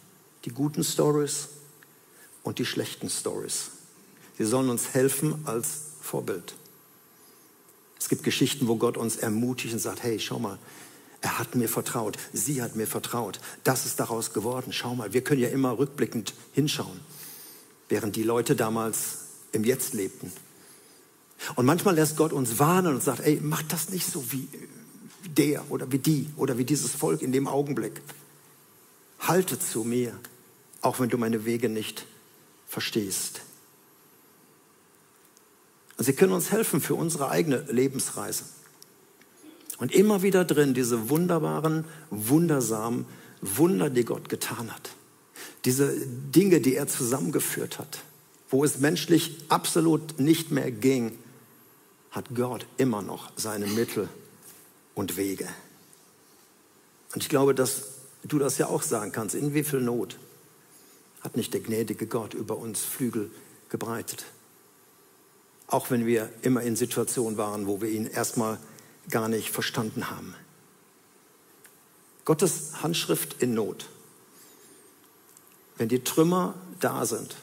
die 0.43 0.51
guten 0.51 0.83
Stories 0.83 1.47
und 2.45 2.59
die 2.59 2.65
schlechten 2.65 3.09
Stories, 3.09 3.71
sie 4.37 4.45
sollen 4.45 4.69
uns 4.69 4.93
helfen 4.93 5.35
als 5.45 5.79
Vorbild. 5.99 6.55
Es 7.99 8.07
gibt 8.07 8.23
Geschichten, 8.23 8.67
wo 8.67 8.75
Gott 8.75 8.97
uns 8.97 9.17
ermutigt 9.17 9.73
und 9.73 9.79
sagt, 9.79 10.03
hey, 10.03 10.19
schau 10.19 10.37
mal, 10.39 10.59
er 11.21 11.39
hat 11.39 11.55
mir 11.55 11.67
vertraut, 11.67 12.17
sie 12.33 12.61
hat 12.61 12.75
mir 12.75 12.85
vertraut. 12.85 13.39
Das 13.63 13.87
ist 13.87 13.99
daraus 13.99 14.31
geworden. 14.31 14.71
Schau 14.71 14.93
mal, 14.93 15.11
wir 15.11 15.23
können 15.23 15.41
ja 15.41 15.47
immer 15.47 15.79
rückblickend 15.79 16.35
hinschauen, 16.53 16.99
während 17.89 18.15
die 18.15 18.21
Leute 18.21 18.55
damals 18.55 19.17
im 19.51 19.63
Jetzt 19.63 19.95
lebten. 19.95 20.31
Und 21.55 21.65
manchmal 21.65 21.95
lässt 21.95 22.15
Gott 22.15 22.31
uns 22.31 22.59
warnen 22.59 22.93
und 22.93 23.01
sagt, 23.01 23.21
ey, 23.21 23.39
mach 23.41 23.63
das 23.63 23.89
nicht 23.89 24.05
so 24.05 24.31
wie 24.31 24.47
der 25.25 25.71
oder 25.71 25.91
wie 25.91 25.97
die 25.97 26.29
oder 26.37 26.59
wie 26.59 26.65
dieses 26.65 26.91
Volk 26.91 27.23
in 27.23 27.31
dem 27.31 27.47
Augenblick. 27.47 28.01
Halte 29.19 29.57
zu 29.57 29.83
mir, 29.83 30.15
auch 30.81 30.99
wenn 30.99 31.09
du 31.09 31.17
meine 31.17 31.45
Wege 31.45 31.69
nicht 31.69 32.05
verstehst. 32.75 33.39
Sie 35.97 36.11
können 36.11 36.33
uns 36.33 36.51
helfen 36.51 36.81
für 36.81 36.95
unsere 36.95 37.29
eigene 37.29 37.59
Lebensreise. 37.71 38.43
Und 39.77 39.93
immer 39.93 40.23
wieder 40.23 40.43
drin 40.43 40.73
diese 40.73 41.09
wunderbaren, 41.09 41.85
wundersamen 42.09 43.05
Wunder, 43.39 43.89
die 43.89 44.03
Gott 44.03 44.27
getan 44.27 44.73
hat. 44.73 44.89
Diese 45.63 45.95
Dinge, 46.05 46.59
die 46.59 46.75
er 46.75 46.89
zusammengeführt 46.89 47.79
hat, 47.79 47.99
wo 48.49 48.65
es 48.65 48.79
menschlich 48.79 49.37
absolut 49.47 50.19
nicht 50.19 50.51
mehr 50.51 50.69
ging, 50.69 51.17
hat 52.11 52.35
Gott 52.35 52.65
immer 52.75 53.01
noch 53.01 53.31
seine 53.37 53.67
Mittel 53.67 54.09
und 54.95 55.15
Wege. 55.15 55.47
Und 57.13 57.23
ich 57.23 57.29
glaube, 57.29 57.55
dass 57.55 57.83
du 58.25 58.37
das 58.37 58.57
ja 58.57 58.67
auch 58.67 58.83
sagen 58.83 59.13
kannst. 59.13 59.33
In 59.33 59.53
wie 59.53 59.63
viel 59.63 59.79
Not 59.79 60.17
hat 61.25 61.35
nicht 61.35 61.53
der 61.53 61.61
gnädige 61.61 62.07
Gott 62.07 62.33
über 62.33 62.57
uns 62.57 62.83
Flügel 62.83 63.31
gebreitet? 63.69 64.25
Auch 65.67 65.89
wenn 65.89 66.05
wir 66.05 66.29
immer 66.43 66.61
in 66.61 66.75
Situationen 66.75 67.37
waren, 67.37 67.65
wo 67.65 67.81
wir 67.81 67.89
ihn 67.89 68.05
erstmal 68.05 68.59
gar 69.09 69.27
nicht 69.27 69.49
verstanden 69.49 70.09
haben. 70.09 70.35
Gottes 72.23 72.83
Handschrift 72.83 73.41
in 73.41 73.53
Not. 73.53 73.87
Wenn 75.77 75.89
die 75.89 76.03
Trümmer 76.03 76.53
da 76.79 77.05
sind, 77.05 77.35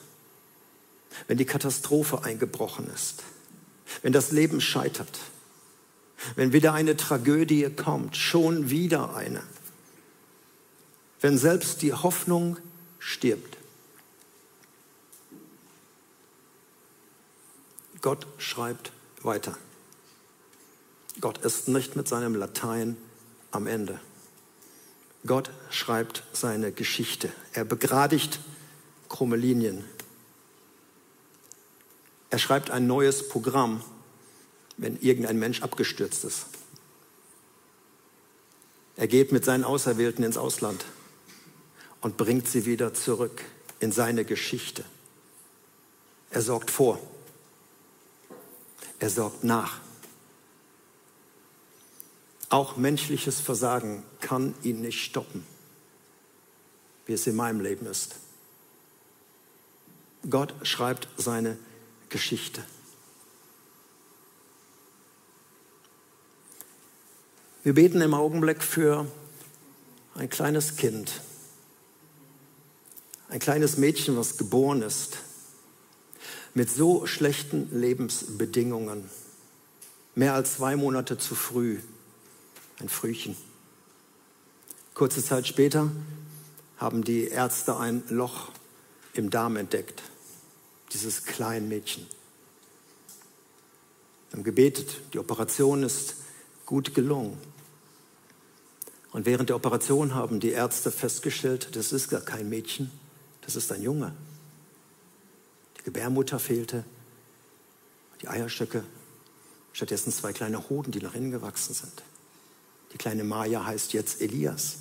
wenn 1.27 1.39
die 1.39 1.45
Katastrophe 1.45 2.25
eingebrochen 2.25 2.89
ist, 2.95 3.23
wenn 4.03 4.13
das 4.13 4.31
Leben 4.31 4.61
scheitert, 4.61 5.19
wenn 6.37 6.53
wieder 6.53 6.73
eine 6.73 6.97
Tragödie 6.97 7.69
kommt, 7.71 8.17
schon 8.17 8.71
wieder 8.71 9.15
eine, 9.17 9.43
wenn 11.21 11.37
selbst 11.37 11.83
die 11.83 11.93
Hoffnung 11.93 12.59
stirbt. 12.99 13.59
Gott 18.03 18.27
schreibt 18.37 18.93
weiter. 19.23 19.57
Gott 21.21 21.39
ist 21.39 21.69
nicht 21.69 21.95
mit 21.95 22.09
seinem 22.09 22.35
Latein 22.35 22.97
am 23.53 23.67
Ende. 23.67 24.01
Gott 25.25 25.51
schreibt 25.71 26.25
seine 26.33 26.73
Geschichte. 26.73 27.33
Er 27.53 27.65
begradigt 27.65 28.41
krumme 29.09 29.37
Linien. 29.37 29.85
Er 32.31 32.39
schreibt 32.39 32.71
ein 32.71 32.89
neues 32.89 33.29
Programm, 33.29 33.85
wenn 34.79 34.99
irgendein 35.01 35.39
Mensch 35.39 35.63
abgestürzt 35.63 36.25
ist. 36.25 36.47
Er 38.97 39.07
geht 39.07 39.31
mit 39.31 39.45
seinen 39.45 39.65
Auserwählten 39.65 40.25
ins 40.25 40.37
Ausland 40.37 40.85
und 42.01 42.17
bringt 42.17 42.49
sie 42.49 42.67
wieder 42.67 42.95
zurück 42.95 43.45
in 43.79 43.93
seine 43.93 44.25
Geschichte. 44.25 44.85
Er 46.31 46.43
sorgt 46.43 46.71
vor. 46.71 46.99
Er 49.03 49.11
sorgt 49.11 49.43
nach. 49.43 49.81
Auch 52.51 52.77
menschliches 52.77 53.41
Versagen 53.41 54.05
kann 54.21 54.55
ihn 54.63 54.81
nicht 54.81 55.03
stoppen, 55.03 55.45
wie 57.07 57.15
es 57.15 57.27
in 57.27 57.35
meinem 57.35 57.61
Leben 57.61 57.85
ist. 57.87 58.15
Gott 60.31 60.55
schreibt 60.63 61.09
seine 61.17 61.59
Geschichte. 62.11 62.65
Wir 67.65 67.75
beten 67.75 68.03
im 68.03 68.15
Augenblick 68.15 68.63
für 68.63 69.09
ein 70.15 70.31
kleines 70.31 70.77
Kind, 70.77 71.23
ein 73.31 73.41
kleines 73.41 73.79
Mädchen, 73.79 74.17
was 74.17 74.37
geboren 74.37 74.81
ist, 74.81 75.19
mit 76.55 76.71
so 76.71 77.07
schlechten 77.07 77.69
Lebensbedingungen, 77.79 79.09
mehr 80.15 80.35
als 80.35 80.55
zwei 80.55 80.77
Monate 80.77 81.19
zu 81.19 81.35
früh 81.35 81.79
ein 82.81 82.89
Frühchen. 82.89 83.37
Kurze 84.95 85.25
Zeit 85.25 85.47
später 85.47 85.91
haben 86.77 87.05
die 87.05 87.29
Ärzte 87.29 87.77
ein 87.77 88.03
Loch 88.09 88.51
im 89.15 89.31
Darm 89.31 89.57
entdeckt, 89.57 90.03
dieses 90.93 91.25
kleine 91.25 91.67
Mädchen. 91.67 92.07
Wir 94.31 94.39
haben 94.39 94.45
gebetet, 94.45 94.97
die 95.13 95.19
Operation 95.19 95.83
ist 95.83 96.17
gut 96.67 96.95
gelungen. 96.95 97.39
Und 99.13 99.27
während 99.27 99.51
der 99.51 99.57
Operation 99.57 100.15
haben 100.15 100.41
die 100.41 100.51
Ärzte 100.51 100.91
festgestellt, 100.91 101.77
das 101.77 101.93
ist 101.93 102.09
gar 102.09 102.23
kein 102.23 102.49
Mädchen, 102.49 102.91
das 103.43 103.57
ist 103.57 103.71
ein 103.73 103.83
Junge. 103.83 104.15
Die 105.83 105.87
Gebärmutter 105.87 106.39
fehlte, 106.39 106.85
die 108.21 108.29
Eierstöcke, 108.29 108.85
stattdessen 109.73 110.13
zwei 110.13 110.33
kleine 110.33 110.69
Hoden, 110.69 110.93
die 110.93 111.01
nach 111.01 111.15
innen 111.15 111.33
gewachsen 111.33 111.75
sind. 111.75 112.05
Die 112.93 112.99
kleine 112.99 113.25
Maja 113.25 113.67
heißt 113.67 113.93
jetzt 113.93 114.21
Elias. 114.21 114.77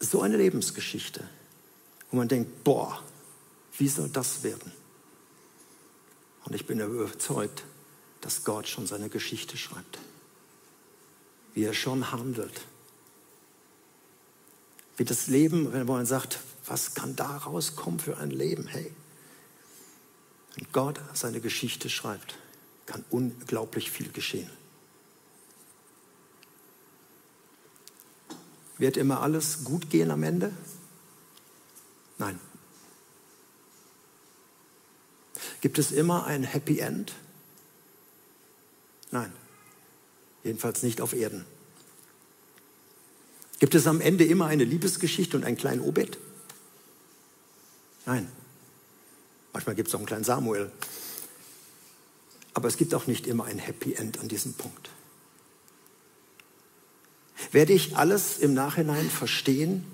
So 0.00 0.22
eine 0.22 0.38
Lebensgeschichte, 0.38 1.28
wo 2.10 2.16
man 2.16 2.28
denkt, 2.28 2.64
boah, 2.64 3.02
wie 3.76 3.88
soll 3.88 4.08
das 4.08 4.42
werden? 4.42 4.72
Und 6.46 6.54
ich 6.54 6.66
bin 6.66 6.80
überzeugt, 6.80 7.62
dass 8.22 8.42
Gott 8.42 8.68
schon 8.68 8.86
seine 8.86 9.10
Geschichte 9.10 9.58
schreibt. 9.58 9.98
Wie 11.52 11.64
er 11.64 11.74
schon 11.74 12.10
handelt. 12.10 12.62
Wie 14.98 15.04
das 15.04 15.28
Leben, 15.28 15.72
wenn 15.72 15.86
man 15.86 16.06
sagt, 16.06 16.40
was 16.66 16.94
kann 16.94 17.14
da 17.14 17.38
rauskommen 17.38 18.00
für 18.00 18.18
ein 18.18 18.30
Leben? 18.30 18.66
Hey, 18.66 18.92
wenn 20.56 20.66
Gott 20.72 21.00
seine 21.14 21.40
Geschichte 21.40 21.88
schreibt, 21.88 22.34
kann 22.84 23.04
unglaublich 23.08 23.92
viel 23.92 24.10
geschehen. 24.10 24.50
Wird 28.76 28.96
immer 28.96 29.22
alles 29.22 29.64
gut 29.64 29.88
gehen 29.88 30.10
am 30.10 30.24
Ende? 30.24 30.52
Nein. 32.18 32.40
Gibt 35.60 35.78
es 35.78 35.92
immer 35.92 36.26
ein 36.26 36.42
Happy 36.42 36.80
End? 36.80 37.12
Nein. 39.12 39.32
Jedenfalls 40.42 40.82
nicht 40.82 41.00
auf 41.00 41.12
Erden. 41.12 41.44
Gibt 43.58 43.74
es 43.74 43.86
am 43.86 44.00
Ende 44.00 44.24
immer 44.24 44.46
eine 44.46 44.64
Liebesgeschichte 44.64 45.36
und 45.36 45.44
einen 45.44 45.56
kleinen 45.56 45.80
Obed? 45.80 46.18
Nein. 48.06 48.30
Manchmal 49.52 49.74
gibt 49.74 49.88
es 49.88 49.94
auch 49.94 49.98
einen 49.98 50.06
kleinen 50.06 50.24
Samuel. 50.24 50.70
Aber 52.54 52.68
es 52.68 52.76
gibt 52.76 52.94
auch 52.94 53.06
nicht 53.06 53.26
immer 53.26 53.44
ein 53.44 53.58
Happy 53.58 53.94
End 53.94 54.20
an 54.20 54.28
diesem 54.28 54.54
Punkt. 54.54 54.90
Werde 57.52 57.72
ich 57.72 57.96
alles 57.96 58.38
im 58.38 58.54
Nachhinein 58.54 59.08
verstehen? 59.08 59.84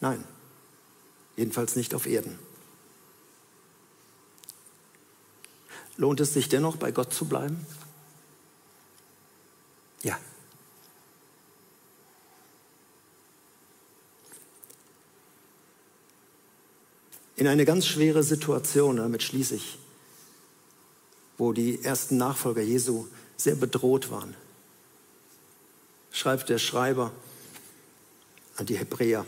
Nein, 0.00 0.24
jedenfalls 1.36 1.76
nicht 1.76 1.94
auf 1.94 2.06
Erden. 2.06 2.38
Lohnt 5.96 6.20
es 6.20 6.32
sich 6.32 6.48
dennoch, 6.48 6.76
bei 6.76 6.92
Gott 6.92 7.12
zu 7.12 7.26
bleiben? 7.26 7.66
Ja. 10.02 10.18
In 17.40 17.46
eine 17.46 17.64
ganz 17.64 17.86
schwere 17.86 18.22
Situation, 18.22 18.98
damit 18.98 19.22
schließe 19.22 19.54
ich, 19.54 19.78
wo 21.38 21.54
die 21.54 21.82
ersten 21.82 22.18
Nachfolger 22.18 22.60
Jesu 22.60 23.06
sehr 23.38 23.54
bedroht 23.54 24.10
waren, 24.10 24.36
schreibt 26.12 26.50
der 26.50 26.58
Schreiber 26.58 27.12
an 28.56 28.66
die 28.66 28.76
Hebräer, 28.76 29.24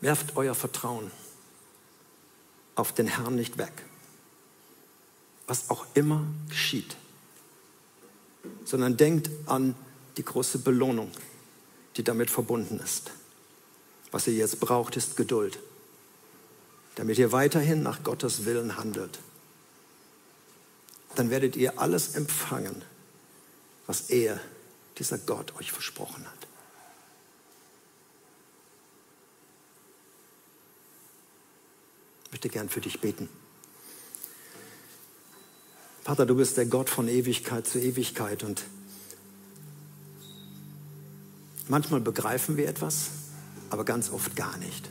werft 0.00 0.34
euer 0.34 0.54
Vertrauen 0.54 1.10
auf 2.76 2.94
den 2.94 3.08
Herrn 3.08 3.34
nicht 3.34 3.58
weg, 3.58 3.84
was 5.46 5.68
auch 5.68 5.84
immer 5.92 6.24
geschieht, 6.48 6.96
sondern 8.64 8.96
denkt 8.96 9.28
an 9.44 9.74
die 10.16 10.24
große 10.24 10.60
Belohnung, 10.60 11.10
die 11.98 12.04
damit 12.04 12.30
verbunden 12.30 12.80
ist. 12.82 13.10
Was 14.10 14.26
ihr 14.26 14.32
jetzt 14.32 14.60
braucht, 14.60 14.96
ist 14.96 15.18
Geduld, 15.18 15.58
damit 16.94 17.18
ihr 17.18 17.32
weiterhin 17.32 17.82
nach 17.82 18.02
Gottes 18.02 18.44
Willen 18.44 18.76
handelt. 18.76 19.18
Dann 21.14 21.30
werdet 21.30 21.56
ihr 21.56 21.78
alles 21.78 22.14
empfangen, 22.14 22.82
was 23.86 24.10
er 24.10 24.40
dieser 24.98 25.18
Gott 25.18 25.54
euch 25.56 25.72
versprochen 25.72 26.26
hat. 26.26 26.46
Ich 32.26 32.32
möchte 32.32 32.48
gern 32.48 32.68
für 32.68 32.80
dich 32.80 33.00
beten. 33.00 33.28
Vater, 36.02 36.26
du 36.26 36.34
bist 36.34 36.56
der 36.56 36.66
Gott 36.66 36.90
von 36.90 37.08
Ewigkeit 37.08 37.66
zu 37.66 37.78
Ewigkeit 37.78 38.42
und 38.42 38.64
manchmal 41.68 42.00
begreifen 42.00 42.56
wir 42.56 42.68
etwas, 42.68 43.10
aber 43.70 43.84
ganz 43.84 44.10
oft 44.10 44.34
gar 44.34 44.56
nicht. 44.56 44.88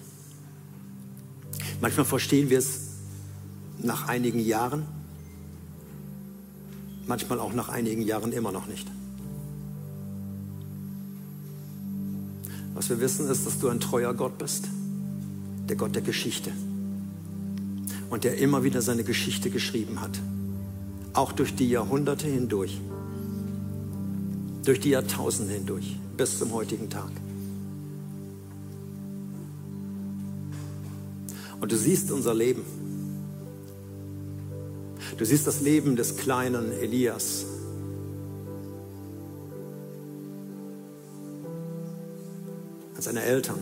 Manchmal 1.79 2.05
verstehen 2.05 2.49
wir 2.49 2.59
es 2.59 2.91
nach 3.79 4.07
einigen 4.07 4.39
Jahren, 4.39 4.85
manchmal 7.07 7.39
auch 7.39 7.53
nach 7.53 7.69
einigen 7.69 8.01
Jahren 8.01 8.31
immer 8.31 8.51
noch 8.51 8.67
nicht. 8.67 8.87
Was 12.73 12.89
wir 12.89 12.99
wissen 12.99 13.29
ist, 13.29 13.45
dass 13.45 13.59
du 13.59 13.69
ein 13.69 13.79
treuer 13.79 14.13
Gott 14.13 14.37
bist, 14.37 14.65
der 15.67 15.75
Gott 15.75 15.95
der 15.95 16.01
Geschichte 16.01 16.51
und 18.09 18.23
der 18.23 18.37
immer 18.37 18.63
wieder 18.63 18.81
seine 18.81 19.03
Geschichte 19.03 19.49
geschrieben 19.49 20.01
hat, 20.01 20.19
auch 21.13 21.31
durch 21.31 21.55
die 21.55 21.69
Jahrhunderte 21.69 22.27
hindurch, 22.27 22.79
durch 24.63 24.79
die 24.79 24.89
Jahrtausende 24.89 25.53
hindurch, 25.53 25.97
bis 26.17 26.39
zum 26.39 26.53
heutigen 26.53 26.89
Tag. 26.89 27.11
Und 31.61 31.71
du 31.71 31.77
siehst 31.77 32.11
unser 32.11 32.33
Leben. 32.33 32.65
Du 35.17 35.25
siehst 35.25 35.45
das 35.45 35.61
Leben 35.61 35.95
des 35.95 36.17
kleinen 36.17 36.71
Elias, 36.71 37.45
an 42.95 43.01
seine 43.01 43.21
Eltern, 43.21 43.59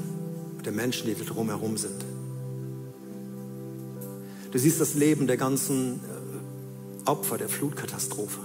der 0.64 0.72
Menschen, 0.72 1.08
die 1.08 1.16
drumherum 1.16 1.78
sind. 1.78 2.06
Du 4.52 4.58
siehst 4.58 4.80
das 4.80 4.96
Leben 4.96 5.28
der 5.28 5.38
ganzen 5.38 6.00
äh, 7.06 7.10
Opfer 7.10 7.38
der 7.38 7.50
Flutkatastrophe. 7.50 8.40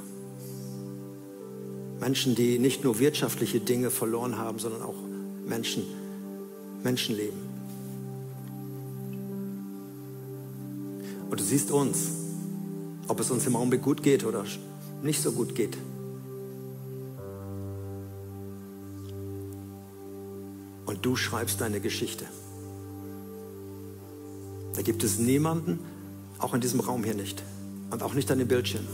Menschen, 2.00 2.34
die 2.34 2.58
nicht 2.58 2.84
nur 2.84 2.98
wirtschaftliche 2.98 3.60
Dinge 3.60 3.90
verloren 3.90 4.36
haben, 4.36 4.58
sondern 4.58 4.82
auch 4.82 4.96
Menschen, 5.46 5.84
Menschenleben. 6.82 7.38
Und 11.34 11.40
du 11.40 11.44
siehst 11.44 11.72
uns, 11.72 12.10
ob 13.08 13.18
es 13.18 13.28
uns 13.32 13.44
im 13.44 13.56
Augenblick 13.56 13.82
gut 13.82 14.04
geht 14.04 14.24
oder 14.24 14.44
nicht 15.02 15.20
so 15.20 15.32
gut 15.32 15.56
geht. 15.56 15.76
und 20.94 21.04
du 21.04 21.16
schreibst 21.16 21.60
deine 21.60 21.80
Geschichte. 21.80 22.24
Da 24.74 24.82
gibt 24.82 25.02
es 25.02 25.18
niemanden, 25.18 25.80
auch 26.38 26.54
in 26.54 26.60
diesem 26.60 26.78
Raum 26.78 27.02
hier 27.02 27.14
nicht 27.14 27.42
und 27.90 28.00
auch 28.04 28.14
nicht 28.14 28.30
an 28.30 28.38
dem 28.38 28.46
Bildschirm, 28.46 28.86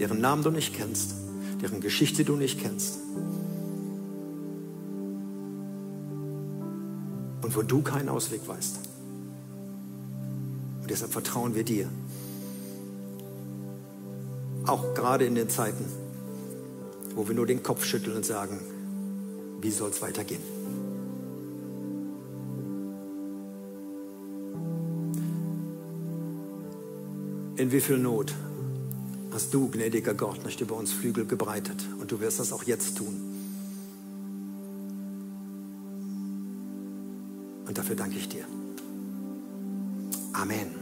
deren 0.00 0.20
Namen 0.20 0.42
du 0.42 0.50
nicht 0.50 0.74
kennst, 0.74 1.14
deren 1.62 1.80
Geschichte 1.80 2.24
du 2.24 2.34
nicht 2.34 2.60
kennst. 2.60 2.98
Und 7.42 7.54
wo 7.54 7.62
du 7.62 7.82
keinen 7.82 8.08
Ausweg 8.08 8.40
weißt. 8.48 8.87
Und 10.88 10.92
deshalb 10.92 11.12
vertrauen 11.12 11.54
wir 11.54 11.64
dir. 11.64 11.86
Auch 14.64 14.94
gerade 14.94 15.26
in 15.26 15.34
den 15.34 15.50
Zeiten, 15.50 15.84
wo 17.14 17.28
wir 17.28 17.34
nur 17.34 17.44
den 17.44 17.62
Kopf 17.62 17.84
schütteln 17.84 18.16
und 18.16 18.24
sagen, 18.24 18.58
wie 19.60 19.70
soll 19.70 19.90
es 19.90 20.00
weitergehen? 20.00 20.40
In 27.56 27.70
wie 27.70 27.82
viel 27.82 27.98
Not 27.98 28.32
hast 29.30 29.52
du, 29.52 29.68
gnädiger 29.68 30.14
Gott, 30.14 30.42
nicht 30.46 30.62
über 30.62 30.74
uns 30.74 30.94
Flügel 30.94 31.26
gebreitet 31.26 31.84
und 32.00 32.10
du 32.10 32.18
wirst 32.20 32.40
das 32.40 32.50
auch 32.50 32.62
jetzt 32.62 32.96
tun. 32.96 33.14
Und 37.66 37.76
dafür 37.76 37.94
danke 37.94 38.16
ich 38.16 38.30
dir. 38.30 38.46
Amen. 40.38 40.77